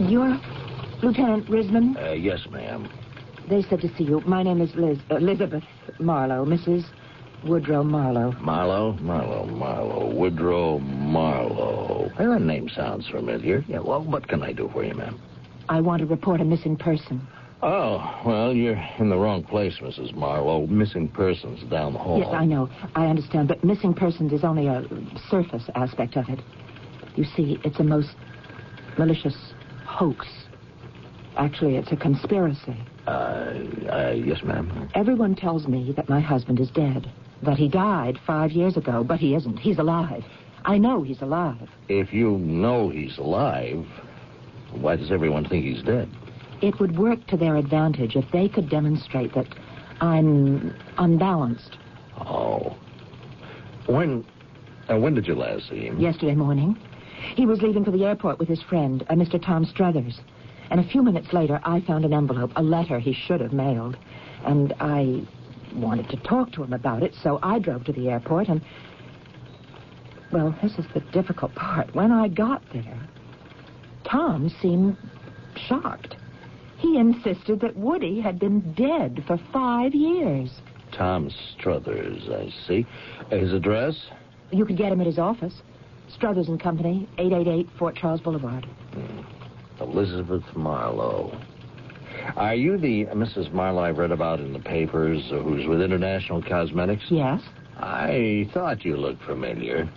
[0.00, 0.38] You're
[1.02, 1.96] Lieutenant Risman?
[1.96, 2.88] Uh, yes, ma'am.
[3.48, 4.20] They said to see you.
[4.26, 5.64] My name is Liz, Elizabeth
[5.98, 6.84] Marlowe, Mrs.
[7.44, 8.32] Woodrow Marlowe.
[8.40, 12.10] Marlowe, Marlowe, Marlowe, Woodrow Marlowe.
[12.18, 13.64] Well, that name sounds familiar.
[13.68, 15.18] Yeah, well, what can I do for you, ma'am?
[15.68, 17.26] I want to report a missing person.
[17.60, 20.14] Oh, well, you're in the wrong place, Mrs.
[20.14, 20.66] Marlowe.
[20.68, 22.18] Missing persons down the hall.
[22.20, 22.70] Yes, I know.
[22.94, 23.48] I understand.
[23.48, 24.84] But missing persons is only a
[25.28, 26.38] surface aspect of it.
[27.16, 28.14] You see, it's a most
[28.96, 29.36] malicious
[29.86, 30.26] hoax.
[31.36, 32.76] Actually, it's a conspiracy.
[33.08, 33.10] Uh,
[33.90, 34.88] uh, yes, ma'am.
[34.94, 37.10] Everyone tells me that my husband is dead,
[37.42, 39.56] that he died five years ago, but he isn't.
[39.56, 40.24] He's alive.
[40.64, 41.68] I know he's alive.
[41.88, 43.84] If you know he's alive,
[44.72, 46.08] why does everyone think he's dead?
[46.60, 49.46] It would work to their advantage if they could demonstrate that
[50.00, 51.78] I'm unbalanced.
[52.18, 52.76] Oh.
[53.86, 54.24] When,
[54.90, 55.98] uh, when did you last see him?
[55.98, 56.76] Yesterday morning,
[57.36, 59.42] he was leaving for the airport with his friend, uh, Mr.
[59.42, 60.20] Tom Struthers.
[60.70, 63.96] And a few minutes later, I found an envelope, a letter he should have mailed.
[64.44, 65.22] And I
[65.74, 68.60] wanted to talk to him about it, so I drove to the airport and.
[70.30, 71.94] Well, this is the difficult part.
[71.94, 73.00] When I got there,
[74.04, 74.98] Tom seemed
[75.56, 76.16] shocked.
[76.78, 80.50] He insisted that Woody had been dead for five years.
[80.92, 82.86] Tom Struthers, I see.
[83.30, 83.94] His address?
[84.50, 85.54] You could get him at his office.
[86.08, 88.64] Struthers and Company, 888 Fort Charles Boulevard.
[88.94, 89.82] Hmm.
[89.82, 91.38] Elizabeth Marlowe.
[92.36, 93.52] Are you the Mrs.
[93.52, 97.04] Marlowe I've read about in the papers who's with International Cosmetics?
[97.10, 97.42] Yes.
[97.76, 99.88] I thought you looked familiar.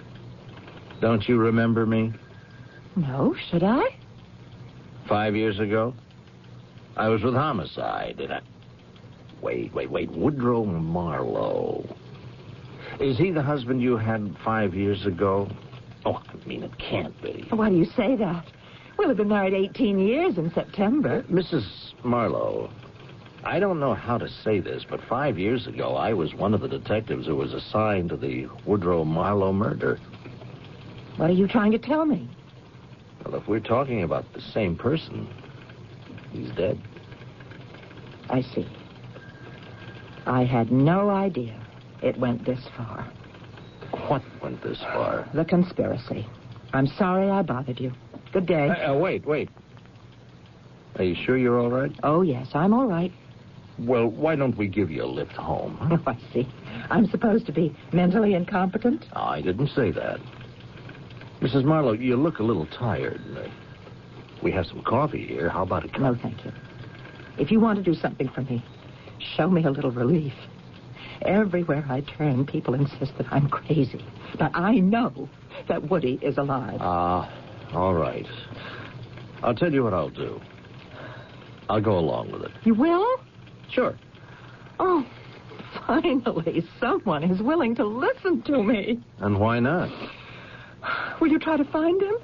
[0.99, 2.13] Don't you remember me?
[2.95, 3.95] No, should I?
[5.07, 5.93] Five years ago?
[6.97, 8.41] I was with Homicide, and I...
[9.41, 10.11] Wait, wait, wait.
[10.11, 11.85] Woodrow Marlowe.
[12.99, 15.49] Is he the husband you had five years ago?
[16.05, 17.45] Oh, I mean, it can't be.
[17.49, 18.45] Why do you say that?
[18.97, 21.25] We'll have been married 18 years in September.
[21.27, 21.65] Uh, Mrs.
[22.03, 22.69] Marlowe,
[23.43, 26.61] I don't know how to say this, but five years ago, I was one of
[26.61, 29.99] the detectives who was assigned to the Woodrow Marlowe murder.
[31.17, 32.29] What are you trying to tell me?
[33.25, 35.27] Well, if we're talking about the same person,
[36.31, 36.79] he's dead.
[38.29, 38.67] I see.
[40.25, 41.59] I had no idea
[42.01, 43.11] it went this far.
[44.07, 45.29] What went this far?
[45.33, 46.25] The conspiracy.
[46.73, 47.91] I'm sorry I bothered you.
[48.31, 48.69] Good day.
[48.69, 49.49] Uh, uh, wait, wait.
[50.97, 51.91] Are you sure you're all right?
[52.03, 53.11] Oh, yes, I'm all right.
[53.79, 55.77] Well, why don't we give you a lift home?
[55.91, 56.47] Oh, I see.
[56.89, 59.05] I'm supposed to be mentally incompetent?
[59.13, 60.19] I didn't say that.
[61.41, 61.63] Mrs.
[61.63, 63.21] Marlowe, you look a little tired.
[64.41, 65.49] Uh, We have some coffee here.
[65.49, 65.99] How about a cup?
[66.01, 66.51] No, thank you.
[67.37, 68.63] If you want to do something for me,
[69.35, 70.33] show me a little relief.
[71.23, 74.03] Everywhere I turn, people insist that I'm crazy.
[74.39, 75.29] But I know
[75.67, 76.77] that Woody is alive.
[76.81, 77.31] Ah,
[77.73, 78.25] all right.
[79.43, 80.41] I'll tell you what I'll do.
[81.69, 82.51] I'll go along with it.
[82.63, 83.07] You will?
[83.71, 83.97] Sure.
[84.79, 85.05] Oh,
[85.87, 88.99] finally, someone is willing to listen to me.
[89.19, 89.89] And why not?
[91.21, 92.15] Will you try to find him?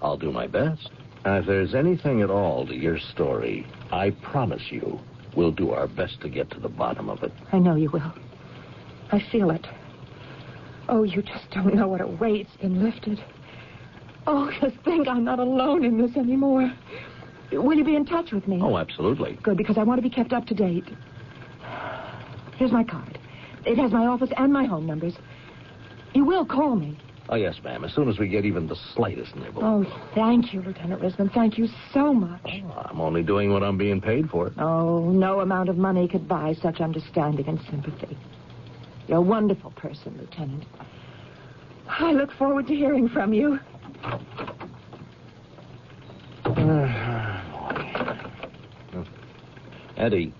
[0.00, 0.90] I'll do my best.
[1.24, 4.98] And if there's anything at all to your story, I promise you
[5.36, 7.32] we'll do our best to get to the bottom of it.
[7.52, 8.12] I know you will.
[9.10, 9.66] I feel it.
[10.88, 13.22] Oh, you just don't know what a weight's been lifted.
[14.26, 16.72] Oh, just think I'm not alone in this anymore.
[17.52, 18.60] Will you be in touch with me?
[18.62, 19.38] Oh, absolutely.
[19.42, 20.84] Good, because I want to be kept up to date.
[22.56, 23.18] Here's my card.
[23.64, 25.14] It has my office and my home numbers.
[26.14, 26.98] You will call me.
[27.30, 27.84] Oh, yes, ma'am.
[27.84, 29.62] As soon as we get even the slightest nibble.
[29.62, 31.32] Oh, thank you, Lieutenant Risman.
[31.34, 32.62] Thank you so much.
[32.86, 34.50] I'm only doing what I'm being paid for.
[34.58, 38.16] Oh, no amount of money could buy such understanding and sympathy.
[39.08, 40.64] You're a wonderful person, Lieutenant.
[41.88, 43.58] I look forward to hearing from you.
[49.98, 50.32] Eddie,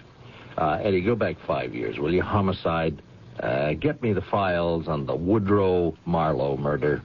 [0.57, 2.23] uh, Eddie, go back five years, will you?
[2.23, 3.03] Homicide.
[3.43, 7.03] Uh, get me the files on the Woodrow Marlowe murder.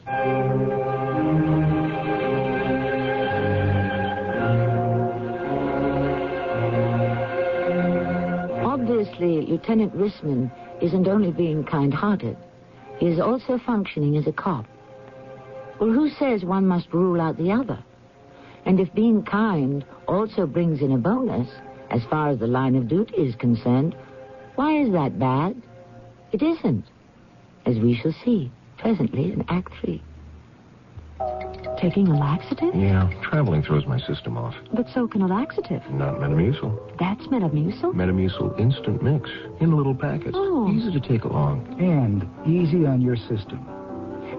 [8.66, 12.36] Obviously, Lieutenant Risman isn't only being kind-hearted.
[12.98, 14.66] He is also functioning as a cop.
[15.80, 17.84] Well, who says one must rule out the other?
[18.66, 21.50] And if being kind also brings in a bonus,
[21.92, 23.96] as far as the line of duty is concerned,
[24.56, 25.62] why is that bad?
[26.34, 26.86] It isn't,
[27.68, 30.02] as we shall see presently in Act Three.
[31.80, 32.74] Taking a laxative?
[32.74, 34.56] Yeah, traveling throws my system off.
[34.74, 35.88] But so can a laxative.
[35.92, 36.98] Not Metamucil.
[36.98, 37.94] That's Metamucil?
[37.94, 40.34] Metamucil instant mix in little packets.
[40.34, 40.72] Oh.
[40.72, 41.78] Easy to take along.
[41.80, 43.68] And easy on your system.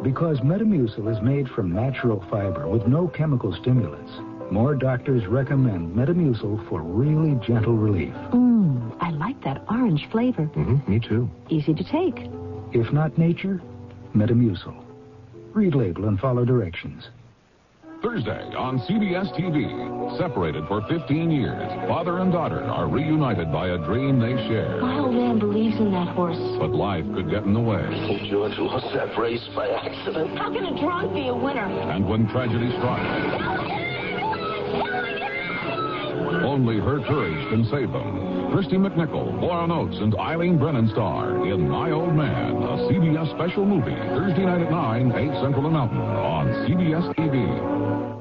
[0.03, 4.13] Because Metamucil is made from natural fiber with no chemical stimulants,
[4.51, 8.13] more doctors recommend Metamucil for really gentle relief.
[8.33, 10.47] Mmm, I like that orange flavor.
[10.55, 11.29] Mm-hmm, me too.
[11.49, 12.29] Easy to take.
[12.73, 13.61] If not nature,
[14.15, 14.75] Metamucil.
[15.53, 17.09] Read label and follow directions.
[18.03, 20.19] Thursday on CBS TV.
[20.19, 24.79] Separated for 15 years, father and daughter are reunited by a dream they share.
[24.83, 26.37] My old man believes in that horse.
[26.59, 27.81] But life could get in the way.
[28.31, 30.37] George lost that race by accident.
[30.37, 31.65] How can a drunk be a winner?
[31.65, 33.84] And when tragedy strikes,
[36.55, 38.53] only her courage can save them.
[38.55, 43.67] Kristy McNichol, Warren Oates, and Eileen Brennan star in My Old Man, a CBS special
[43.67, 48.15] movie, Thursday night at 9, 8 Central and Mountain on CBS TV.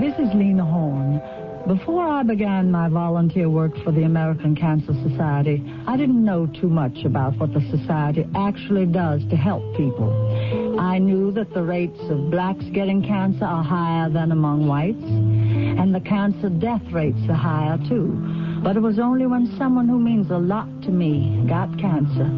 [0.00, 1.37] This is Lena Horne.
[1.68, 6.70] Before I began my volunteer work for the American Cancer Society, I didn't know too
[6.70, 10.80] much about what the society actually does to help people.
[10.80, 15.94] I knew that the rates of blacks getting cancer are higher than among whites, and
[15.94, 18.16] the cancer death rates are higher too.
[18.64, 22.30] But it was only when someone who means a lot to me got cancer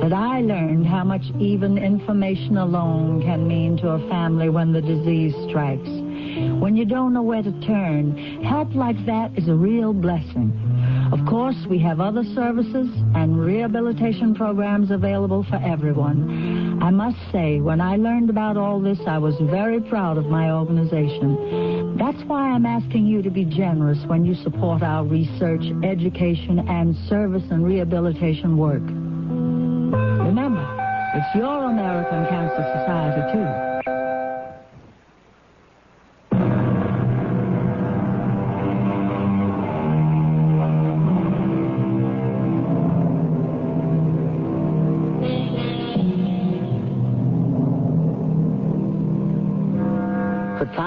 [0.00, 4.80] that I learned how much even information alone can mean to a family when the
[4.80, 6.05] disease strikes.
[6.36, 10.52] When you don't know where to turn, help like that is a real blessing.
[11.12, 16.82] Of course, we have other services and rehabilitation programs available for everyone.
[16.82, 20.50] I must say, when I learned about all this, I was very proud of my
[20.50, 21.96] organization.
[21.96, 26.94] That's why I'm asking you to be generous when you support our research, education, and
[27.08, 28.82] service and rehabilitation work.
[28.82, 30.66] Remember,
[31.14, 33.55] it's your American Cancer Society, too.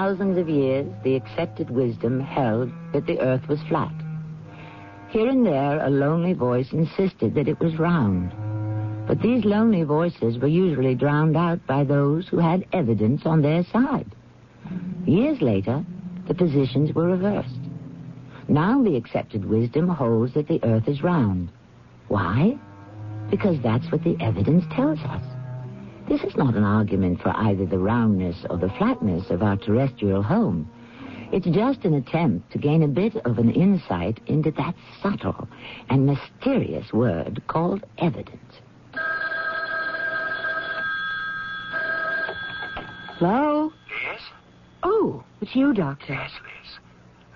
[0.09, 3.93] Thousands of years, the accepted wisdom held that the earth was flat.
[5.09, 8.33] Here and there, a lonely voice insisted that it was round.
[9.07, 13.63] But these lonely voices were usually drowned out by those who had evidence on their
[13.65, 14.07] side.
[15.05, 15.85] Years later,
[16.27, 17.59] the positions were reversed.
[18.47, 21.49] Now the accepted wisdom holds that the earth is round.
[22.07, 22.57] Why?
[23.29, 25.28] Because that's what the evidence tells us.
[26.09, 30.23] This is not an argument for either the roundness or the flatness of our terrestrial
[30.23, 30.67] home.
[31.31, 35.47] It's just an attempt to gain a bit of an insight into that subtle
[35.87, 38.55] and mysterious word called evidence.
[43.19, 43.71] Hello?
[44.03, 44.21] Yes?
[44.81, 46.13] Oh, it's you, Doctor.
[46.13, 46.79] Yes, Liz.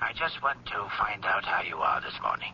[0.02, 2.54] I just want to find out how you are this morning.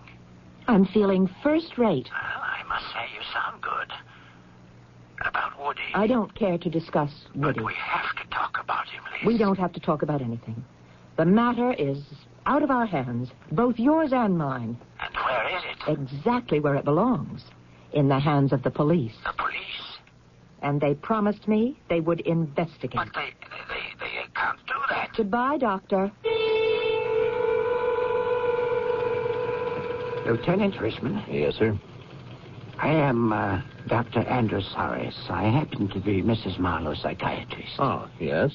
[0.67, 2.09] I'm feeling first rate.
[2.11, 3.93] Well, I must say you sound good.
[5.59, 5.81] About Woody.
[5.93, 7.59] I don't care to discuss Woody.
[7.59, 9.27] But we have to talk about him, Liz.
[9.27, 10.63] We don't have to talk about anything.
[11.17, 11.97] The matter is
[12.45, 14.77] out of our hands, both yours and mine.
[14.99, 16.15] And where is it?
[16.17, 17.43] Exactly where it belongs.
[17.93, 19.13] In the hands of the police.
[19.25, 19.55] The police?
[20.61, 22.95] And they promised me they would investigate.
[22.95, 23.33] But they,
[23.69, 25.09] they, they can't do that.
[25.17, 26.11] Goodbye, Doctor.
[30.25, 31.23] Lieutenant Richmond?
[31.27, 31.79] Yes, sir.
[32.81, 34.21] I am uh, Dr.
[34.21, 35.15] Andrew Saris.
[35.29, 36.57] I happen to be Mrs.
[36.59, 37.73] Marlowe's psychiatrist.
[37.77, 38.51] Oh, yes?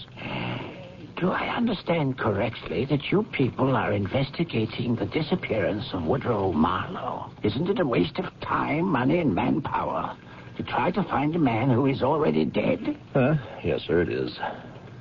[1.16, 7.30] Do I understand correctly that you people are investigating the disappearance of Woodrow Marlowe?
[7.42, 10.16] Isn't it a waste of time, money, and manpower
[10.56, 12.98] to try to find a man who is already dead?
[13.12, 13.34] Huh?
[13.62, 14.38] Yes, sir, it is.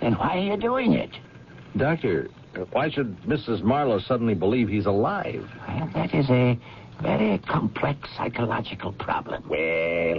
[0.02, 1.12] Then why are you doing it?
[1.78, 2.30] Doctor,
[2.72, 3.64] why should Mrs.
[3.64, 5.50] Marlowe suddenly believe he's alive?
[5.68, 6.60] Well, that is a
[7.02, 9.44] very complex psychological problem.
[9.48, 9.60] Well,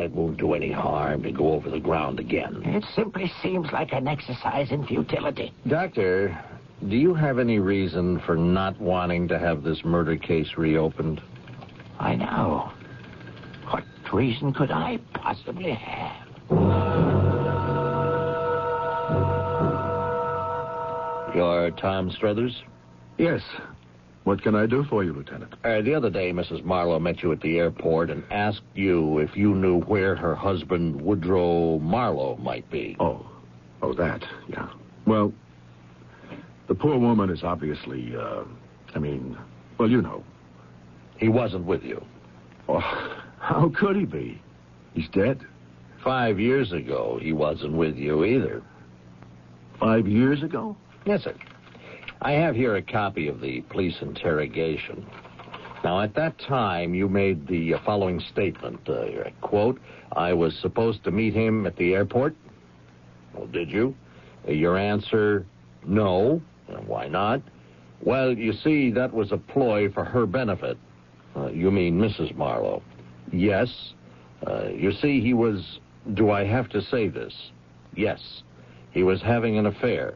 [0.02, 2.62] it won't do any harm to go over the ground again.
[2.64, 5.52] It simply seems like an exercise in futility.
[5.66, 6.38] Doctor,
[6.88, 11.20] do you have any reason for not wanting to have this murder case reopened?
[11.98, 12.72] I know.
[13.70, 16.26] What reason could I possibly have?
[21.34, 22.62] You're Tom Struthers?
[23.18, 23.42] Yes.
[24.24, 25.54] What can I do for you, Lieutenant?
[25.64, 26.64] Uh, the other day, Mrs.
[26.64, 31.00] Marlowe met you at the airport and asked you if you knew where her husband,
[31.00, 32.96] Woodrow Marlowe, might be.
[32.98, 33.24] Oh.
[33.82, 34.70] Oh, that, yeah.
[35.06, 35.32] Well,
[36.68, 38.44] the poor woman is obviously, uh,
[38.94, 39.37] I mean,
[39.78, 40.24] well, you know.
[41.18, 42.02] He wasn't with you.
[42.68, 42.80] Oh,
[43.38, 44.40] how could he be?
[44.94, 45.42] He's dead.
[46.02, 48.62] Five years ago, he wasn't with you either.
[49.79, 50.77] Five years ago?
[51.04, 51.35] Yes, sir.
[52.25, 55.04] I have here a copy of the police interrogation.
[55.85, 58.88] Now, at that time, you made the uh, following statement.
[58.88, 59.79] Uh, quote,
[60.10, 62.35] I was supposed to meet him at the airport.
[63.35, 63.94] Well, did you?
[64.48, 65.44] Uh, your answer,
[65.87, 66.40] no.
[66.87, 67.42] Why not?
[68.00, 70.79] Well, you see, that was a ploy for her benefit.
[71.37, 72.35] Uh, you mean Mrs.
[72.35, 72.83] Marlowe?
[73.31, 73.68] Yes.
[74.70, 75.79] You see, he was.
[76.14, 77.35] Do I have to say this?
[77.94, 78.42] Yes,
[78.92, 80.14] he was having an affair.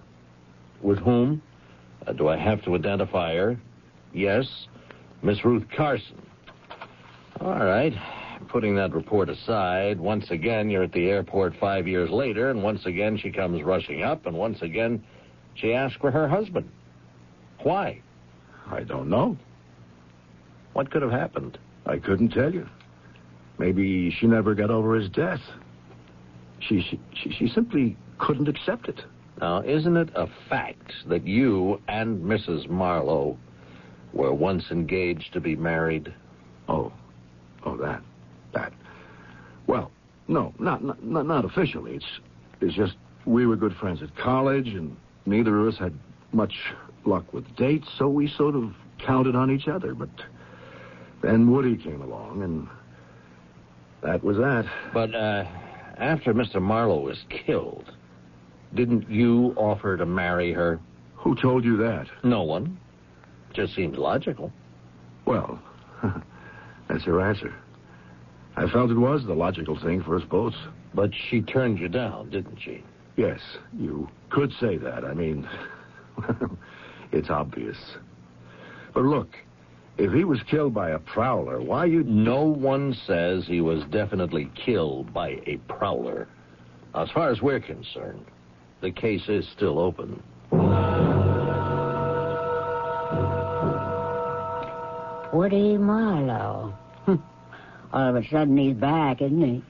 [0.83, 1.43] With whom?
[2.07, 3.59] Uh, do I have to identify her?
[4.13, 4.47] Yes,
[5.23, 6.23] Miss Ruth Carson.
[7.41, 7.93] All right.
[8.49, 12.87] Putting that report aside, once again you're at the airport five years later, and once
[12.87, 15.05] again she comes rushing up, and once again
[15.55, 16.71] she asks for her husband.
[17.63, 18.01] Why?
[18.71, 19.37] I don't know.
[20.73, 21.59] What could have happened?
[21.87, 22.69] I couldn't tell you.
[23.59, 25.41] Maybe she never got over his death.
[26.61, 29.01] She, she, she, she simply couldn't accept it.
[29.41, 32.69] Now, isn't it a fact that you and Mrs.
[32.69, 33.39] Marlowe
[34.13, 36.13] were once engaged to be married?
[36.69, 36.93] Oh,
[37.65, 38.03] oh, that,
[38.53, 38.73] that.
[39.67, 39.93] Well,
[40.27, 41.95] no, not not not, officially.
[41.95, 42.21] It's
[42.61, 45.95] it's just we were good friends at college, and neither of us had
[46.33, 46.55] much
[47.05, 49.95] luck with dates, so we sort of counted on each other.
[49.95, 50.11] But
[51.23, 52.69] then Woody came along, and
[54.03, 54.67] that was that.
[54.93, 55.45] But uh,
[55.97, 56.61] after Mr.
[56.61, 57.93] Marlowe was killed,
[58.75, 60.81] didn't you offer to marry her?
[61.17, 62.07] Who told you that?
[62.23, 62.79] No one.
[63.53, 64.53] Just seems logical.
[65.25, 65.61] Well,
[66.89, 67.55] that's her answer.
[68.57, 70.55] I felt it was the logical thing for us both.
[70.95, 72.83] But she turned you down, didn't she?
[73.17, 73.41] Yes,
[73.77, 75.05] you could say that.
[75.05, 75.49] I mean,
[77.13, 77.77] it's obvious.
[78.95, 79.29] But look,
[79.97, 82.05] if he was killed by a prowler, why you...
[82.05, 86.29] No one says he was definitely killed by a prowler.
[86.95, 88.25] As far as we're concerned,
[88.81, 90.23] the case is still open.
[95.33, 96.75] Woody Marlowe.
[97.07, 99.63] All of a sudden he's back, isn't he?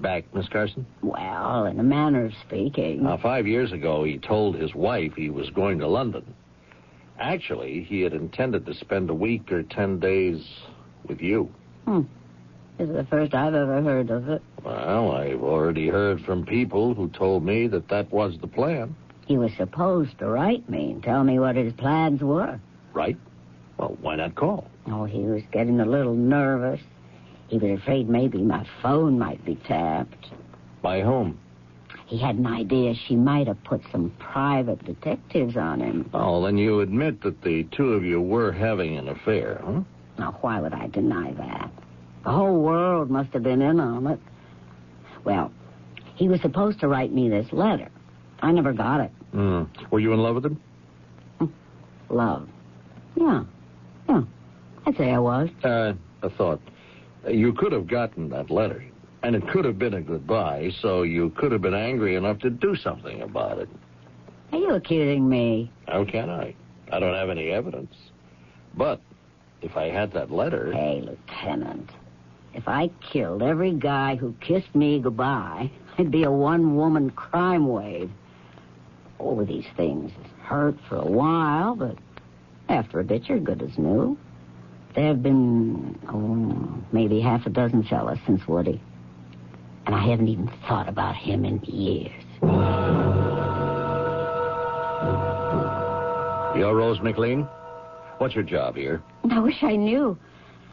[0.00, 0.86] Back, Miss Carson?
[1.02, 3.04] Well, in a manner of speaking.
[3.04, 6.34] Now, five years ago, he told his wife he was going to London.
[7.18, 10.44] Actually, he had intended to spend a week or ten days
[11.06, 11.48] with you.
[11.84, 12.02] Hmm.
[12.78, 14.42] This is the first I've ever heard of it.
[14.64, 18.96] Well, I've already heard from people who told me that that was the plan.
[19.26, 22.58] He was supposed to write me and tell me what his plans were.
[22.92, 23.16] Right?
[23.76, 24.68] Well, why not call?
[24.86, 26.80] Oh, he was getting a little nervous.
[27.48, 30.30] He was afraid maybe my phone might be tapped.
[30.82, 31.38] By whom?
[32.06, 36.10] He had an idea she might have put some private detectives on him.
[36.12, 39.80] Oh, then you admit that the two of you were having an affair, huh?
[40.18, 41.70] Now, why would I deny that?
[42.24, 44.20] The whole world must have been in on it.
[45.24, 45.52] Well,
[46.14, 47.88] he was supposed to write me this letter.
[48.40, 49.10] I never got it.
[49.32, 49.64] Hmm.
[49.90, 50.60] Were you in love with him?
[52.08, 52.48] Love.
[53.16, 53.44] Yeah.
[54.08, 54.22] Yeah.
[54.86, 55.48] I'd say I was.
[55.62, 56.60] Uh, a thought.
[57.28, 58.84] You could have gotten that letter,
[59.22, 62.50] and it could have been a goodbye, so you could have been angry enough to
[62.50, 63.68] do something about it.
[64.52, 65.70] Are you accusing me?
[65.88, 66.54] How can I?
[66.92, 67.94] I don't have any evidence.
[68.76, 69.00] But
[69.62, 70.72] if I had that letter.
[70.72, 71.90] Hey, Lieutenant.
[72.54, 77.66] If I killed every guy who kissed me goodbye, I'd be a one woman crime
[77.66, 78.10] wave.
[79.18, 81.96] All of these things hurt for a while, but
[82.68, 84.16] after a bit, you're good as new.
[84.94, 88.80] There have been, oh, maybe half a dozen fellas since Woody.
[89.86, 92.22] And I haven't even thought about him in years.
[96.56, 97.48] You're Rose McLean?
[98.18, 99.02] What's your job here?
[99.28, 100.16] I wish I knew.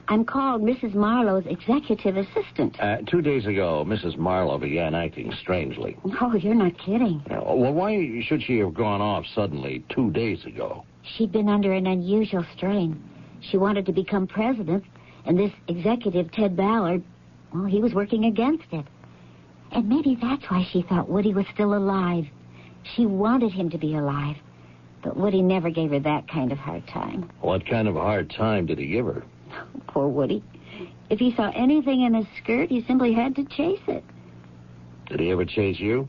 [0.08, 0.94] I'm called Mrs.
[0.94, 2.80] Marlowe's executive assistant.
[2.80, 4.18] Uh, two days ago, Mrs.
[4.18, 5.98] Marlowe began acting strangely.
[6.20, 7.24] Oh, you're not kidding.
[7.30, 10.86] Uh, well, why should she have gone off suddenly two days ago?
[11.04, 13.02] She'd been under an unusual strain.
[13.42, 14.84] She wanted to become president,
[15.26, 17.04] and this executive, Ted Ballard,
[17.54, 18.86] well, he was working against it.
[19.72, 22.26] And maybe that's why she thought Woody was still alive.
[22.96, 24.36] She wanted him to be alive.
[25.04, 27.30] But Woody never gave her that kind of hard time.
[27.42, 29.24] What kind of a hard time did he give her?
[29.88, 30.44] Poor Woody.
[31.10, 34.04] If he saw anything in his skirt, he simply had to chase it.
[35.08, 36.08] Did he ever chase you?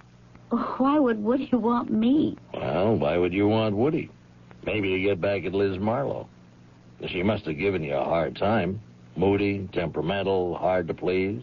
[0.51, 2.37] Why would Woody want me?
[2.55, 4.11] Well, why would you want Woody?
[4.65, 6.29] Maybe to get back at Liz Marlowe.
[7.09, 8.81] She must have given you a hard time.
[9.17, 11.43] Moody, temperamental, hard to please.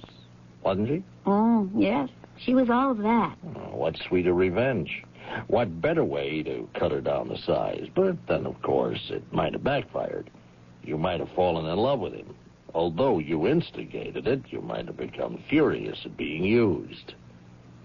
[0.64, 1.04] Wasn't she?
[1.26, 2.10] Oh, yes.
[2.38, 3.36] She was all of that.
[3.56, 5.04] Oh, what sweeter revenge?
[5.48, 7.88] What better way to cut her down to size?
[7.94, 10.30] But then, of course, it might have backfired.
[10.84, 12.36] You might have fallen in love with him.
[12.74, 17.14] Although you instigated it, you might have become furious at being used.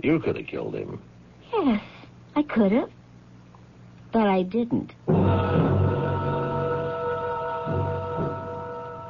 [0.03, 1.01] You could have killed him.
[1.53, 1.83] Yes,
[2.37, 2.91] I could have.
[4.13, 4.93] But I didn't.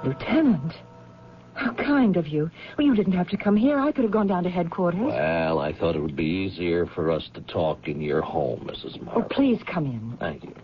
[0.04, 0.74] Lieutenant,
[1.54, 2.50] how kind of you.
[2.76, 3.78] Well, you didn't have to come here.
[3.78, 5.00] I could have gone down to headquarters.
[5.00, 8.98] Well, I thought it would be easier for us to talk in your home, Mrs.
[9.14, 10.16] Oh, please come in.
[10.18, 10.54] Thank you.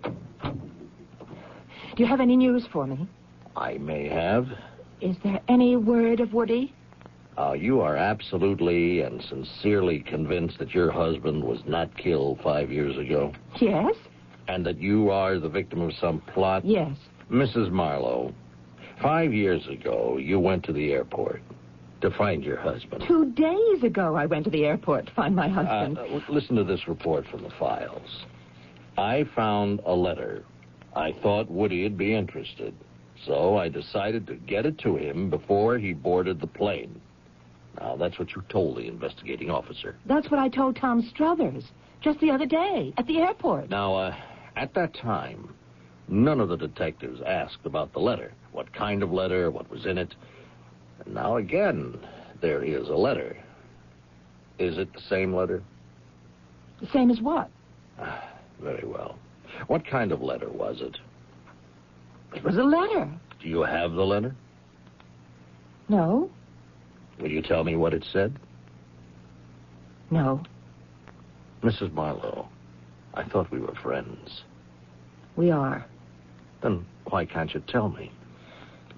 [2.01, 3.07] Do you have any news for me?
[3.55, 4.49] I may have.
[5.03, 6.73] Is there any word of Woody?
[7.37, 12.97] Uh, you are absolutely and sincerely convinced that your husband was not killed five years
[12.97, 13.35] ago?
[13.61, 13.95] Yes?
[14.49, 16.65] And that you are the victim of some plot?
[16.65, 16.97] Yes.
[17.31, 17.71] Mrs.
[17.71, 18.33] Marlowe,
[19.03, 21.43] five years ago, you went to the airport
[22.01, 23.05] to find your husband.
[23.07, 25.99] Two days ago, I went to the airport to find my husband.
[25.99, 28.25] Uh, uh, listen to this report from the files.
[28.97, 30.45] I found a letter.
[30.95, 32.75] I thought Woody'd be interested.
[33.27, 37.01] So I decided to get it to him before he boarded the plane.
[37.79, 39.97] Now, that's what you told the investigating officer.
[40.07, 41.65] That's what I told Tom Struthers
[42.01, 43.71] just the other day at the airport.
[43.71, 44.17] Now, uh,
[44.57, 45.55] at that time,
[46.09, 48.33] none of the detectives asked about the letter.
[48.53, 50.15] What kind of letter, what was in it.
[51.05, 51.99] And now again,
[52.41, 53.37] there is a letter.
[54.59, 55.63] Is it the same letter?
[56.81, 57.51] The same as what?
[58.61, 59.19] Very well.
[59.67, 60.99] What kind of letter was it?
[62.35, 63.09] It was a letter.
[63.41, 64.35] Do you have the letter?
[65.89, 66.31] No,
[67.21, 68.39] Will you tell me what it said?
[70.11, 70.43] no,
[71.63, 71.93] Mrs.
[71.93, 72.49] Marlowe,
[73.15, 74.43] I thought we were friends.
[75.37, 75.85] we are.
[76.63, 78.11] Then why can't you tell me?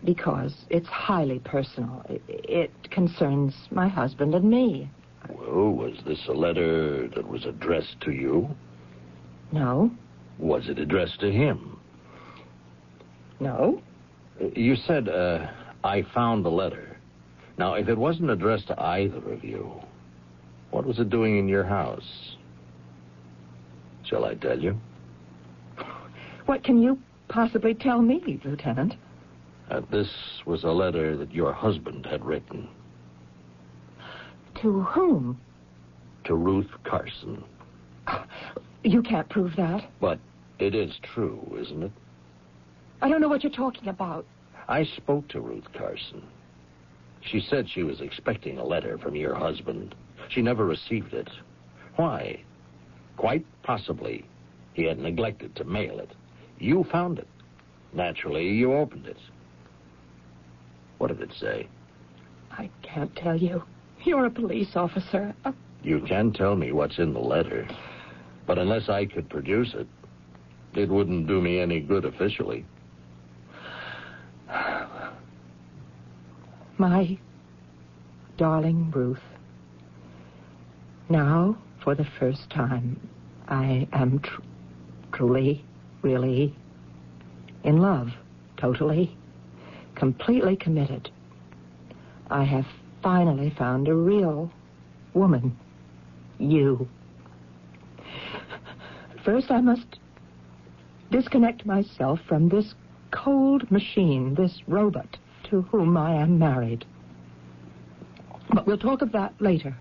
[0.04, 2.04] Because it's highly personal.
[2.08, 4.90] It, it concerns my husband and me.
[5.28, 8.48] Well, was this a letter that was addressed to you?
[9.52, 9.90] No,
[10.38, 11.78] Was it addressed to him?
[13.40, 13.82] no.
[14.40, 15.46] Uh, You said, uh,
[15.84, 16.96] I found the letter.
[17.58, 19.70] Now, if it wasn't addressed to either of you,
[20.70, 22.36] what was it doing in your house?
[24.04, 24.78] Shall I tell you?
[26.46, 28.94] What can you possibly tell me, Lieutenant?
[29.70, 30.08] Uh, this
[30.46, 32.68] was a letter that your husband had written
[34.62, 35.38] To whom?
[36.24, 37.42] to Ruth Carson.
[38.84, 39.84] You can't prove that.
[40.00, 40.18] But
[40.58, 41.92] it is true, isn't it?
[43.00, 44.24] I don't know what you're talking about.
[44.68, 46.22] I spoke to Ruth Carson.
[47.20, 49.94] She said she was expecting a letter from your husband.
[50.28, 51.28] She never received it.
[51.96, 52.40] Why?
[53.16, 54.24] Quite possibly
[54.74, 56.10] he had neglected to mail it.
[56.58, 57.28] You found it.
[57.92, 59.18] Naturally, you opened it.
[60.98, 61.68] What did it say?
[62.52, 63.62] I can't tell you.
[64.04, 65.34] You're a police officer.
[65.44, 65.52] Uh,
[65.82, 67.66] You can tell me what's in the letter,
[68.52, 69.88] but unless I could produce it,
[70.74, 72.66] it wouldn't do me any good officially.
[76.76, 77.18] My
[78.36, 79.22] darling Ruth,
[81.08, 83.00] now, for the first time,
[83.48, 84.42] I am tr-
[85.14, 85.64] truly,
[86.02, 86.54] really
[87.64, 88.10] in love.
[88.58, 89.16] Totally,
[89.94, 91.10] completely committed.
[92.28, 92.66] I have
[93.02, 94.52] finally found a real
[95.14, 95.58] woman.
[96.38, 96.86] You.
[99.24, 99.98] First, I must
[101.10, 102.74] disconnect myself from this
[103.12, 105.18] cold machine, this robot
[105.50, 106.84] to whom I am married.
[108.52, 109.76] But we'll talk of that later.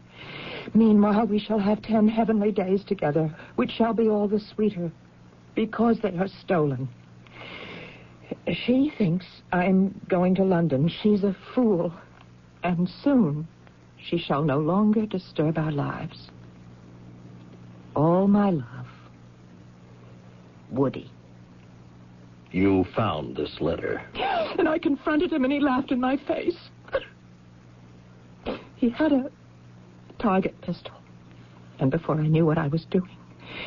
[0.74, 4.92] Meanwhile, we shall have ten heavenly days together, which shall be all the sweeter
[5.56, 6.88] because they are stolen.
[8.48, 10.90] She thinks I'm going to London.
[11.02, 11.94] She's a fool.
[12.64, 13.48] And soon
[13.98, 16.30] she shall no longer disturb our lives.
[17.96, 18.81] All my love.
[20.72, 21.10] Woody.
[22.52, 24.02] You found this letter.
[24.58, 26.58] And I confronted him and he laughed in my face.
[28.76, 29.30] He had a
[30.20, 30.94] target pistol.
[31.80, 33.18] And before I knew what I was doing,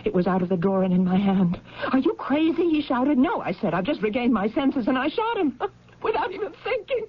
[0.04, 1.60] it was out of the drawer and in my hand.
[1.92, 2.68] Are you crazy?
[2.68, 3.18] He shouted.
[3.18, 3.74] No, I said.
[3.74, 5.58] I've just regained my senses and I shot him
[6.02, 7.06] without even thinking.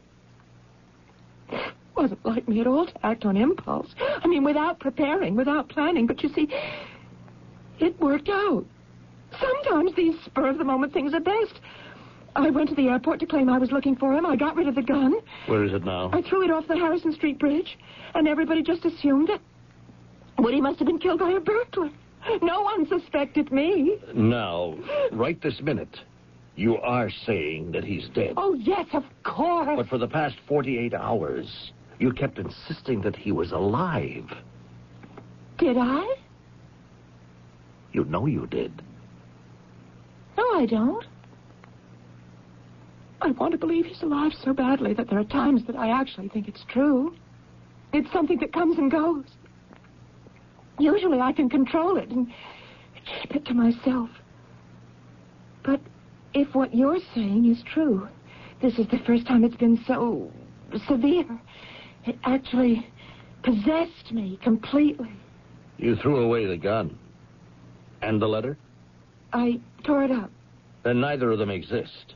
[1.95, 3.93] Wasn't like me at all to act on impulse.
[3.99, 6.07] I mean, without preparing, without planning.
[6.07, 6.49] But you see,
[7.79, 8.65] it worked out.
[9.39, 11.59] Sometimes these spur of the moment things are best.
[12.35, 14.25] I went to the airport to claim I was looking for him.
[14.25, 15.13] I got rid of the gun.
[15.47, 16.09] Where is it now?
[16.11, 17.77] I threw it off the Harrison Street Bridge,
[18.13, 19.39] and everybody just assumed that
[20.37, 21.89] Woody must have been killed by a burglar.
[22.41, 23.97] No one suspected me.
[24.13, 24.75] Now,
[25.11, 26.01] right this minute,
[26.55, 28.33] you are saying that he's dead.
[28.35, 29.77] Oh, yes, of course.
[29.77, 34.25] But for the past 48 hours, you kept insisting that he was alive.
[35.57, 36.15] Did I?
[37.93, 38.81] You know you did.
[40.37, 41.05] No, I don't.
[43.21, 46.29] I want to believe he's alive so badly that there are times that I actually
[46.29, 47.15] think it's true.
[47.93, 49.25] It's something that comes and goes.
[50.77, 52.27] Usually I can control it and
[53.05, 54.09] keep it to myself.
[55.63, 55.79] But
[56.33, 58.07] if what you're saying is true,
[58.61, 60.31] this is the first time it's been so
[60.87, 61.39] severe.
[62.05, 62.87] It actually
[63.43, 65.11] possessed me completely.
[65.77, 66.97] You threw away the gun.
[68.01, 68.57] And the letter?
[69.33, 70.31] I tore it up.
[70.83, 72.13] Then neither of them exist.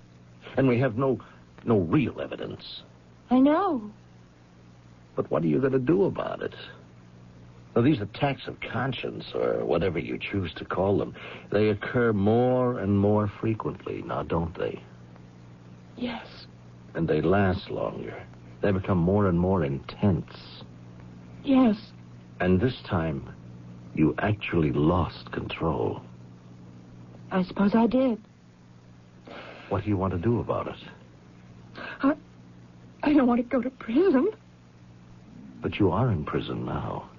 [0.58, 1.20] And we have no
[1.66, 2.82] no real evidence.
[3.30, 3.92] I know.
[5.16, 6.56] But what are you going to do about it?
[7.76, 11.14] Now, these attacks of conscience, or whatever you choose to call them,
[11.52, 14.82] they occur more and more frequently now, don't they?
[15.96, 16.26] Yes.
[16.96, 18.24] And they last longer.
[18.62, 20.34] They become more and more intense.
[21.44, 21.78] Yes.
[22.40, 23.34] And this time,
[23.94, 26.02] you actually lost control.
[27.32, 28.20] I suppose I did.
[29.70, 30.76] What do you want to do about it?
[32.02, 32.14] I,
[33.04, 34.32] I don't want to go to prison.
[35.62, 37.10] But you are in prison now.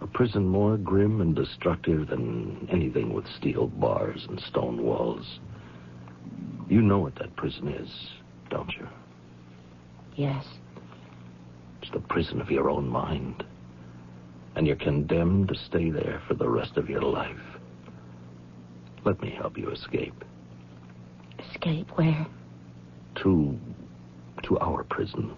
[0.00, 5.40] A prison more grim and destructive than anything with steel bars and stone walls.
[6.68, 7.90] You know what that prison is,
[8.50, 8.86] don't you?
[10.14, 10.44] Yes.
[11.82, 13.44] It's the prison of your own mind.
[14.56, 17.53] And you're condemned to stay there for the rest of your life.
[19.04, 20.24] Let me help you escape.
[21.50, 22.26] Escape where?
[23.16, 23.58] To.
[24.44, 25.34] to our prison.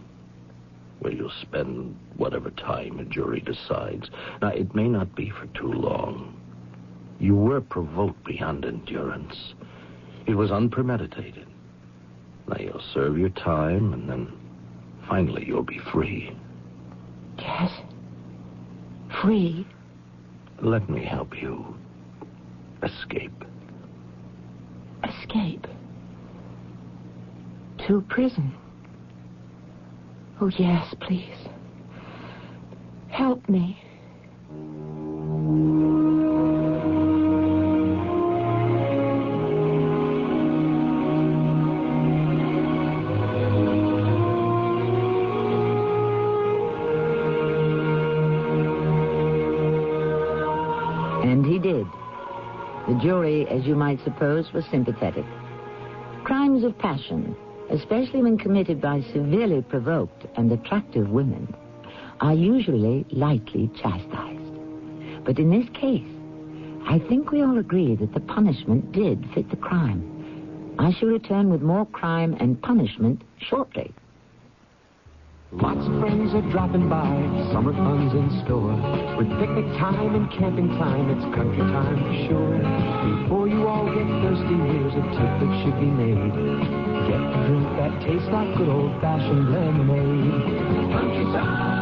[1.01, 4.09] Where you'll spend whatever time a jury decides.
[4.41, 6.41] Now, it may not be for too long.
[7.19, 9.55] You were provoked beyond endurance.
[10.27, 11.47] It was unpremeditated.
[12.49, 14.33] Now, you'll serve your time, and then
[15.09, 16.35] finally you'll be free.
[17.39, 17.71] Yes.
[19.21, 19.67] Free?
[20.63, 21.77] Let me help you
[22.83, 23.45] escape.
[25.09, 25.67] Escape?
[27.87, 28.53] To prison?
[30.41, 31.49] Oh, yes, please.
[33.09, 33.79] Help me.
[53.07, 55.25] Jury, as you might suppose, was sympathetic.
[56.25, 57.37] Crimes of passion,
[57.71, 61.55] especially when committed by severely provoked and attractive women,
[62.21, 65.25] are usually lightly chastised.
[65.25, 66.03] But in this case,
[66.89, 70.75] I think we all agree that the punishment did fit the crime.
[70.81, 73.95] I shall return with more crime and punishment shortly.
[75.53, 77.07] Lots of friends are dropping by,
[77.55, 78.75] summer fun's in store.
[79.15, 82.59] With picnic time and camping time, it's country time for sure.
[82.59, 86.35] Before you all get thirsty, here's a tip that should be made.
[87.07, 90.35] Get a drink that tastes like good old-fashioned lemonade.
[90.91, 91.79] Country time,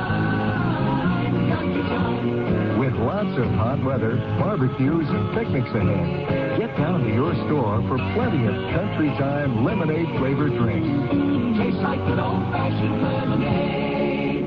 [1.48, 2.78] country time.
[2.78, 7.96] With lots of hot weather, barbecues, and picnics ahead, get down to your store for
[8.12, 11.33] plenty of country time lemonade flavored drinks.
[11.56, 14.46] Tastes like good old-fashioned lemonade.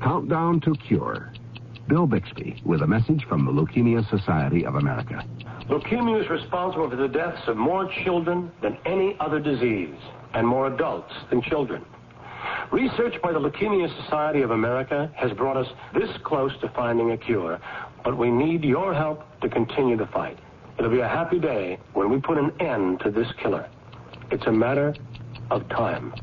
[0.00, 1.32] Countdown to Cure.
[1.88, 5.24] Bill Bixby with a message from the Leukemia Society of America.
[5.68, 9.98] Leukemia is responsible for the deaths of more children than any other disease,
[10.32, 11.84] and more adults than children.
[12.70, 17.16] Research by the Leukemia Society of America has brought us this close to finding a
[17.16, 17.60] cure,
[18.04, 20.38] but we need your help to continue the fight.
[20.78, 23.68] It'll be a happy day when we put an end to this killer.
[24.30, 24.94] It's a matter
[25.50, 26.14] of time.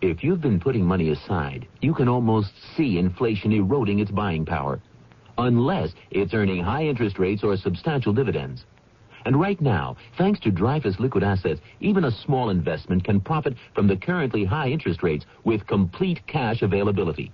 [0.00, 4.80] If you've been putting money aside, you can almost see inflation eroding its buying power.
[5.38, 8.66] Unless it's earning high interest rates or substantial dividends.
[9.24, 13.88] And right now, thanks to Dreyfus Liquid Assets, even a small investment can profit from
[13.88, 17.32] the currently high interest rates with complete cash availability.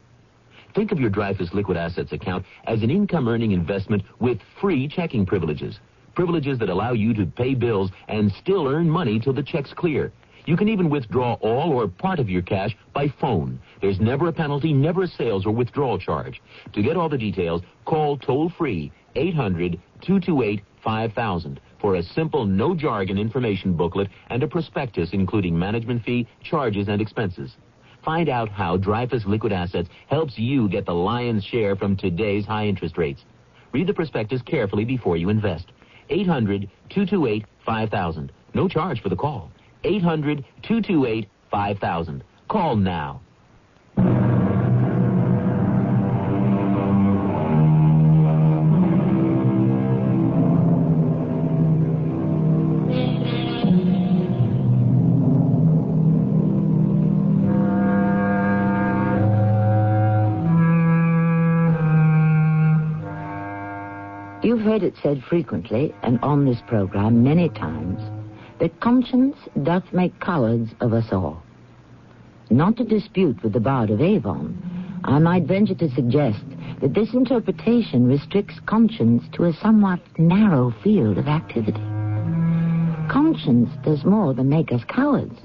[0.75, 5.81] Think of your Dreyfus Liquid Assets account as an income-earning investment with free checking privileges.
[6.15, 10.13] Privileges that allow you to pay bills and still earn money till the checks clear.
[10.47, 13.61] You can even withdraw all or part of your cash by phone.
[13.81, 16.41] There's never a penalty, never a sales or withdrawal charge.
[16.73, 24.43] To get all the details, call toll-free 800-228-5000 for a simple no-jargon information booklet and
[24.43, 27.57] a prospectus including management fee, charges, and expenses.
[28.05, 32.67] Find out how Dreyfus Liquid Assets helps you get the lion's share from today's high
[32.67, 33.25] interest rates.
[33.73, 35.67] Read the prospectus carefully before you invest.
[36.11, 38.31] 800-228-5000.
[38.55, 39.51] No charge for the call.
[39.85, 42.23] 800-228-5000.
[42.49, 43.21] Call now.
[64.43, 68.01] You've heard it said frequently, and on this program many times,
[68.59, 71.43] that conscience doth make cowards of us all.
[72.49, 74.57] Not to dispute with the Bard of Avon,
[75.05, 76.43] I might venture to suggest
[76.81, 81.83] that this interpretation restricts conscience to a somewhat narrow field of activity.
[83.11, 85.39] Conscience does more than make us cowards.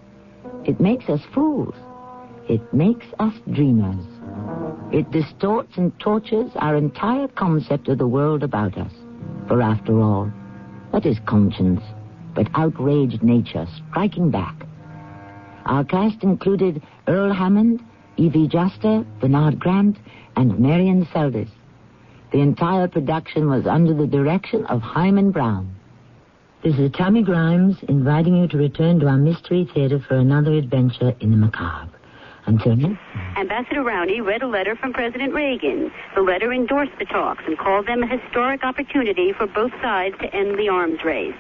[0.63, 1.75] It makes us fools.
[2.47, 4.05] It makes us dreamers.
[4.91, 8.91] It distorts and tortures our entire concept of the world about us.
[9.47, 10.31] For after all,
[10.91, 11.81] what is conscience
[12.33, 14.55] but outraged nature striking back?
[15.65, 17.83] Our cast included Earl Hammond,
[18.17, 19.97] Evie Juster, Bernard Grant,
[20.35, 21.49] and Marian Seldes.
[22.31, 25.75] The entire production was under the direction of Himan Brown.
[26.63, 31.15] This is Tammy Grimes inviting you to return to our Mystery Theater for another adventure
[31.19, 31.94] in the macabre.
[32.45, 32.99] Time.
[33.37, 35.91] Ambassador Rowny read a letter from President Reagan.
[36.13, 40.33] The letter endorsed the talks and called them a historic opportunity for both sides to
[40.33, 41.33] end the arms race.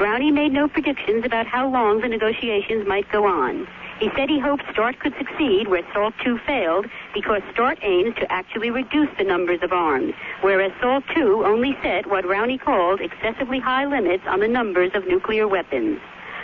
[0.00, 3.68] Rowny made no predictions about how long the negotiations might go on.
[4.00, 8.30] He said he hoped START could succeed where SALT II failed because START aims to
[8.32, 13.58] actually reduce the numbers of arms, whereas SALT II only set what Rowny called excessively
[13.58, 15.98] high limits on the numbers of nuclear weapons.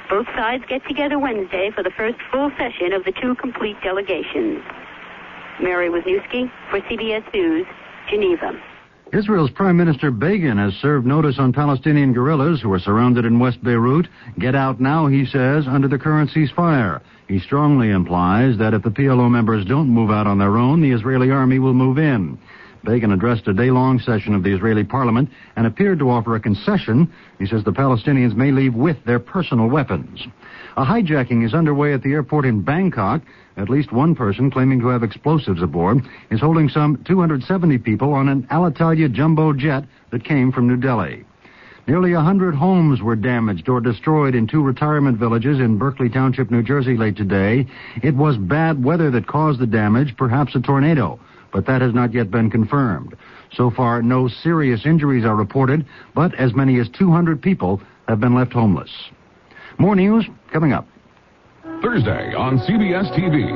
[0.08, 4.62] Both sides get together Wednesday for the first full session of the two complete delegations.
[5.60, 7.66] Mary Wisniewski for CBS News,
[8.10, 8.60] Geneva.
[9.12, 13.62] Israel's Prime Minister Begin has served notice on Palestinian guerrillas who are surrounded in West
[13.62, 14.08] Beirut.
[14.38, 17.02] Get out now, he says, under the current ceasefire.
[17.28, 20.92] He strongly implies that if the PLO members don't move out on their own, the
[20.92, 22.38] Israeli army will move in.
[22.84, 27.12] Begin addressed a day-long session of the Israeli parliament and appeared to offer a concession.
[27.38, 30.26] He says the Palestinians may leave with their personal weapons.
[30.76, 33.22] A hijacking is underway at the airport in Bangkok.
[33.56, 35.98] At least one person claiming to have explosives aboard
[36.30, 41.24] is holding some 270 people on an Alitalia jumbo jet that came from New Delhi.
[41.86, 46.50] Nearly a hundred homes were damaged or destroyed in two retirement villages in Berkeley Township,
[46.50, 47.66] New Jersey late today.
[48.02, 51.18] It was bad weather that caused the damage, perhaps a tornado,
[51.52, 53.16] but that has not yet been confirmed.
[53.52, 58.34] So far, no serious injuries are reported, but as many as 200 people have been
[58.34, 58.90] left homeless.
[59.78, 60.86] More news coming up.
[61.80, 63.46] Thursday on CBS TV.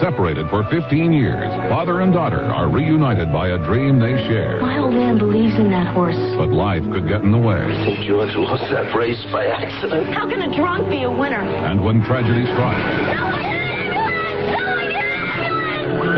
[0.00, 4.60] Separated for 15 years, father and daughter are reunited by a dream they share.
[4.60, 6.18] My old man believes in that horse.
[6.36, 7.58] But life could get in the way.
[7.58, 10.14] I think George lost that race by accident.
[10.14, 11.42] How can a drunk be a winner?
[11.42, 13.65] And when tragedy strikes,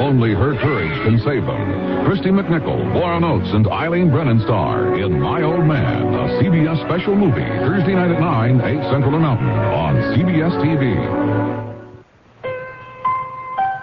[0.00, 1.58] only her courage can save them.
[2.06, 7.14] Kristy McNichol, Warren Oates, and Eileen Brennan star in My Old Man, a CBS special
[7.14, 10.96] movie, Thursday night at 9, 8 Central and Mountain on CBS TV.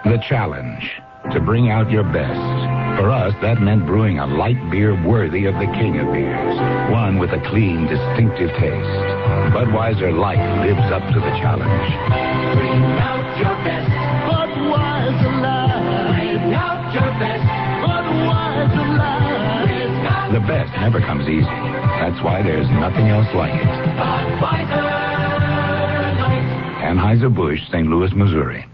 [0.04, 1.00] The challenge
[1.32, 2.40] to bring out your best.
[3.00, 6.56] For us, that meant brewing a light beer worthy of the king of beers,
[6.90, 9.02] one with a clean, distinctive taste.
[9.52, 11.92] Budweiser Light lives up to the challenge.
[12.56, 13.90] Bring out your best.
[14.24, 16.16] Budweiser Light.
[16.16, 17.44] Bring out your best.
[17.84, 20.32] Budweiser Light.
[20.32, 21.44] The best never comes easy.
[21.44, 23.66] That's why there's nothing else like it.
[24.00, 25.16] Budweiser Light.
[26.80, 27.88] Anheuser-Busch, St.
[27.88, 28.64] Louis, Missouri.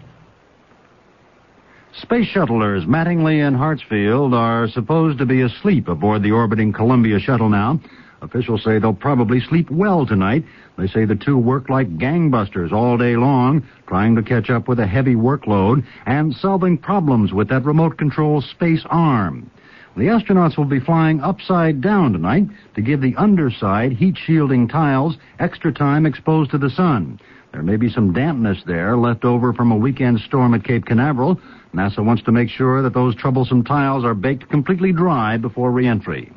[2.01, 7.49] Space shuttlers Mattingly and Hartsfield are supposed to be asleep aboard the orbiting Columbia shuttle
[7.49, 7.79] now.
[8.23, 10.43] Officials say they'll probably sleep well tonight.
[10.75, 14.79] They say the two worked like gangbusters all day long, trying to catch up with
[14.79, 19.51] a heavy workload and solving problems with that remote control space arm.
[19.95, 25.17] The astronauts will be flying upside down tonight to give the underside heat shielding tiles
[25.37, 27.19] extra time exposed to the sun.
[27.53, 31.39] There may be some dampness there left over from a weekend storm at Cape Canaveral.
[31.75, 36.31] NASA wants to make sure that those troublesome tiles are baked completely dry before reentry.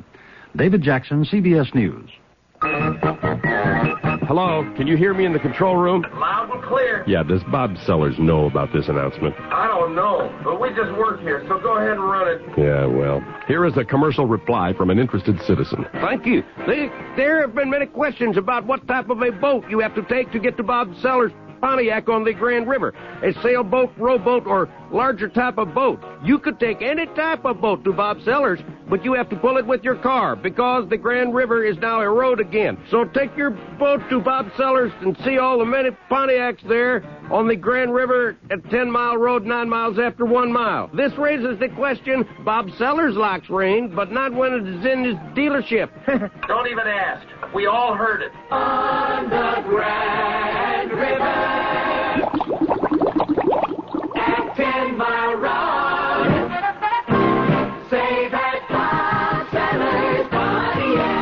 [0.55, 2.11] David Jackson, CBS News.
[4.27, 6.03] Hello, can you hear me in the control room?
[6.15, 7.03] Loud and clear.
[7.07, 9.35] Yeah, does Bob Sellers know about this announcement?
[9.39, 12.41] I don't know, but we just work here, so go ahead and run it.
[12.57, 15.85] Yeah, well, here is a commercial reply from an interested citizen.
[15.93, 16.43] Thank you.
[16.65, 20.01] There, there have been many questions about what type of a boat you have to
[20.03, 21.31] take to get to Bob Sellers
[21.61, 22.93] Pontiac on the Grand River.
[23.23, 26.03] A sailboat, rowboat, or larger type of boat.
[26.23, 29.57] You could take any type of boat to Bob Sellers, but you have to pull
[29.57, 32.77] it with your car because the Grand River is now a road again.
[32.89, 37.01] So take your boat to Bob Sellers and see all the many Pontiacs there
[37.31, 40.89] on the Grand River at 10 Mile Road, 9 miles after 1 mile.
[40.93, 45.15] This raises the question Bob Sellers locks rain, but not when it is in his
[45.35, 45.89] dealership.
[46.47, 47.27] Don't even ask.
[47.53, 48.31] We all heard it.
[48.51, 51.57] On the Grand River.
[54.17, 54.97] At 10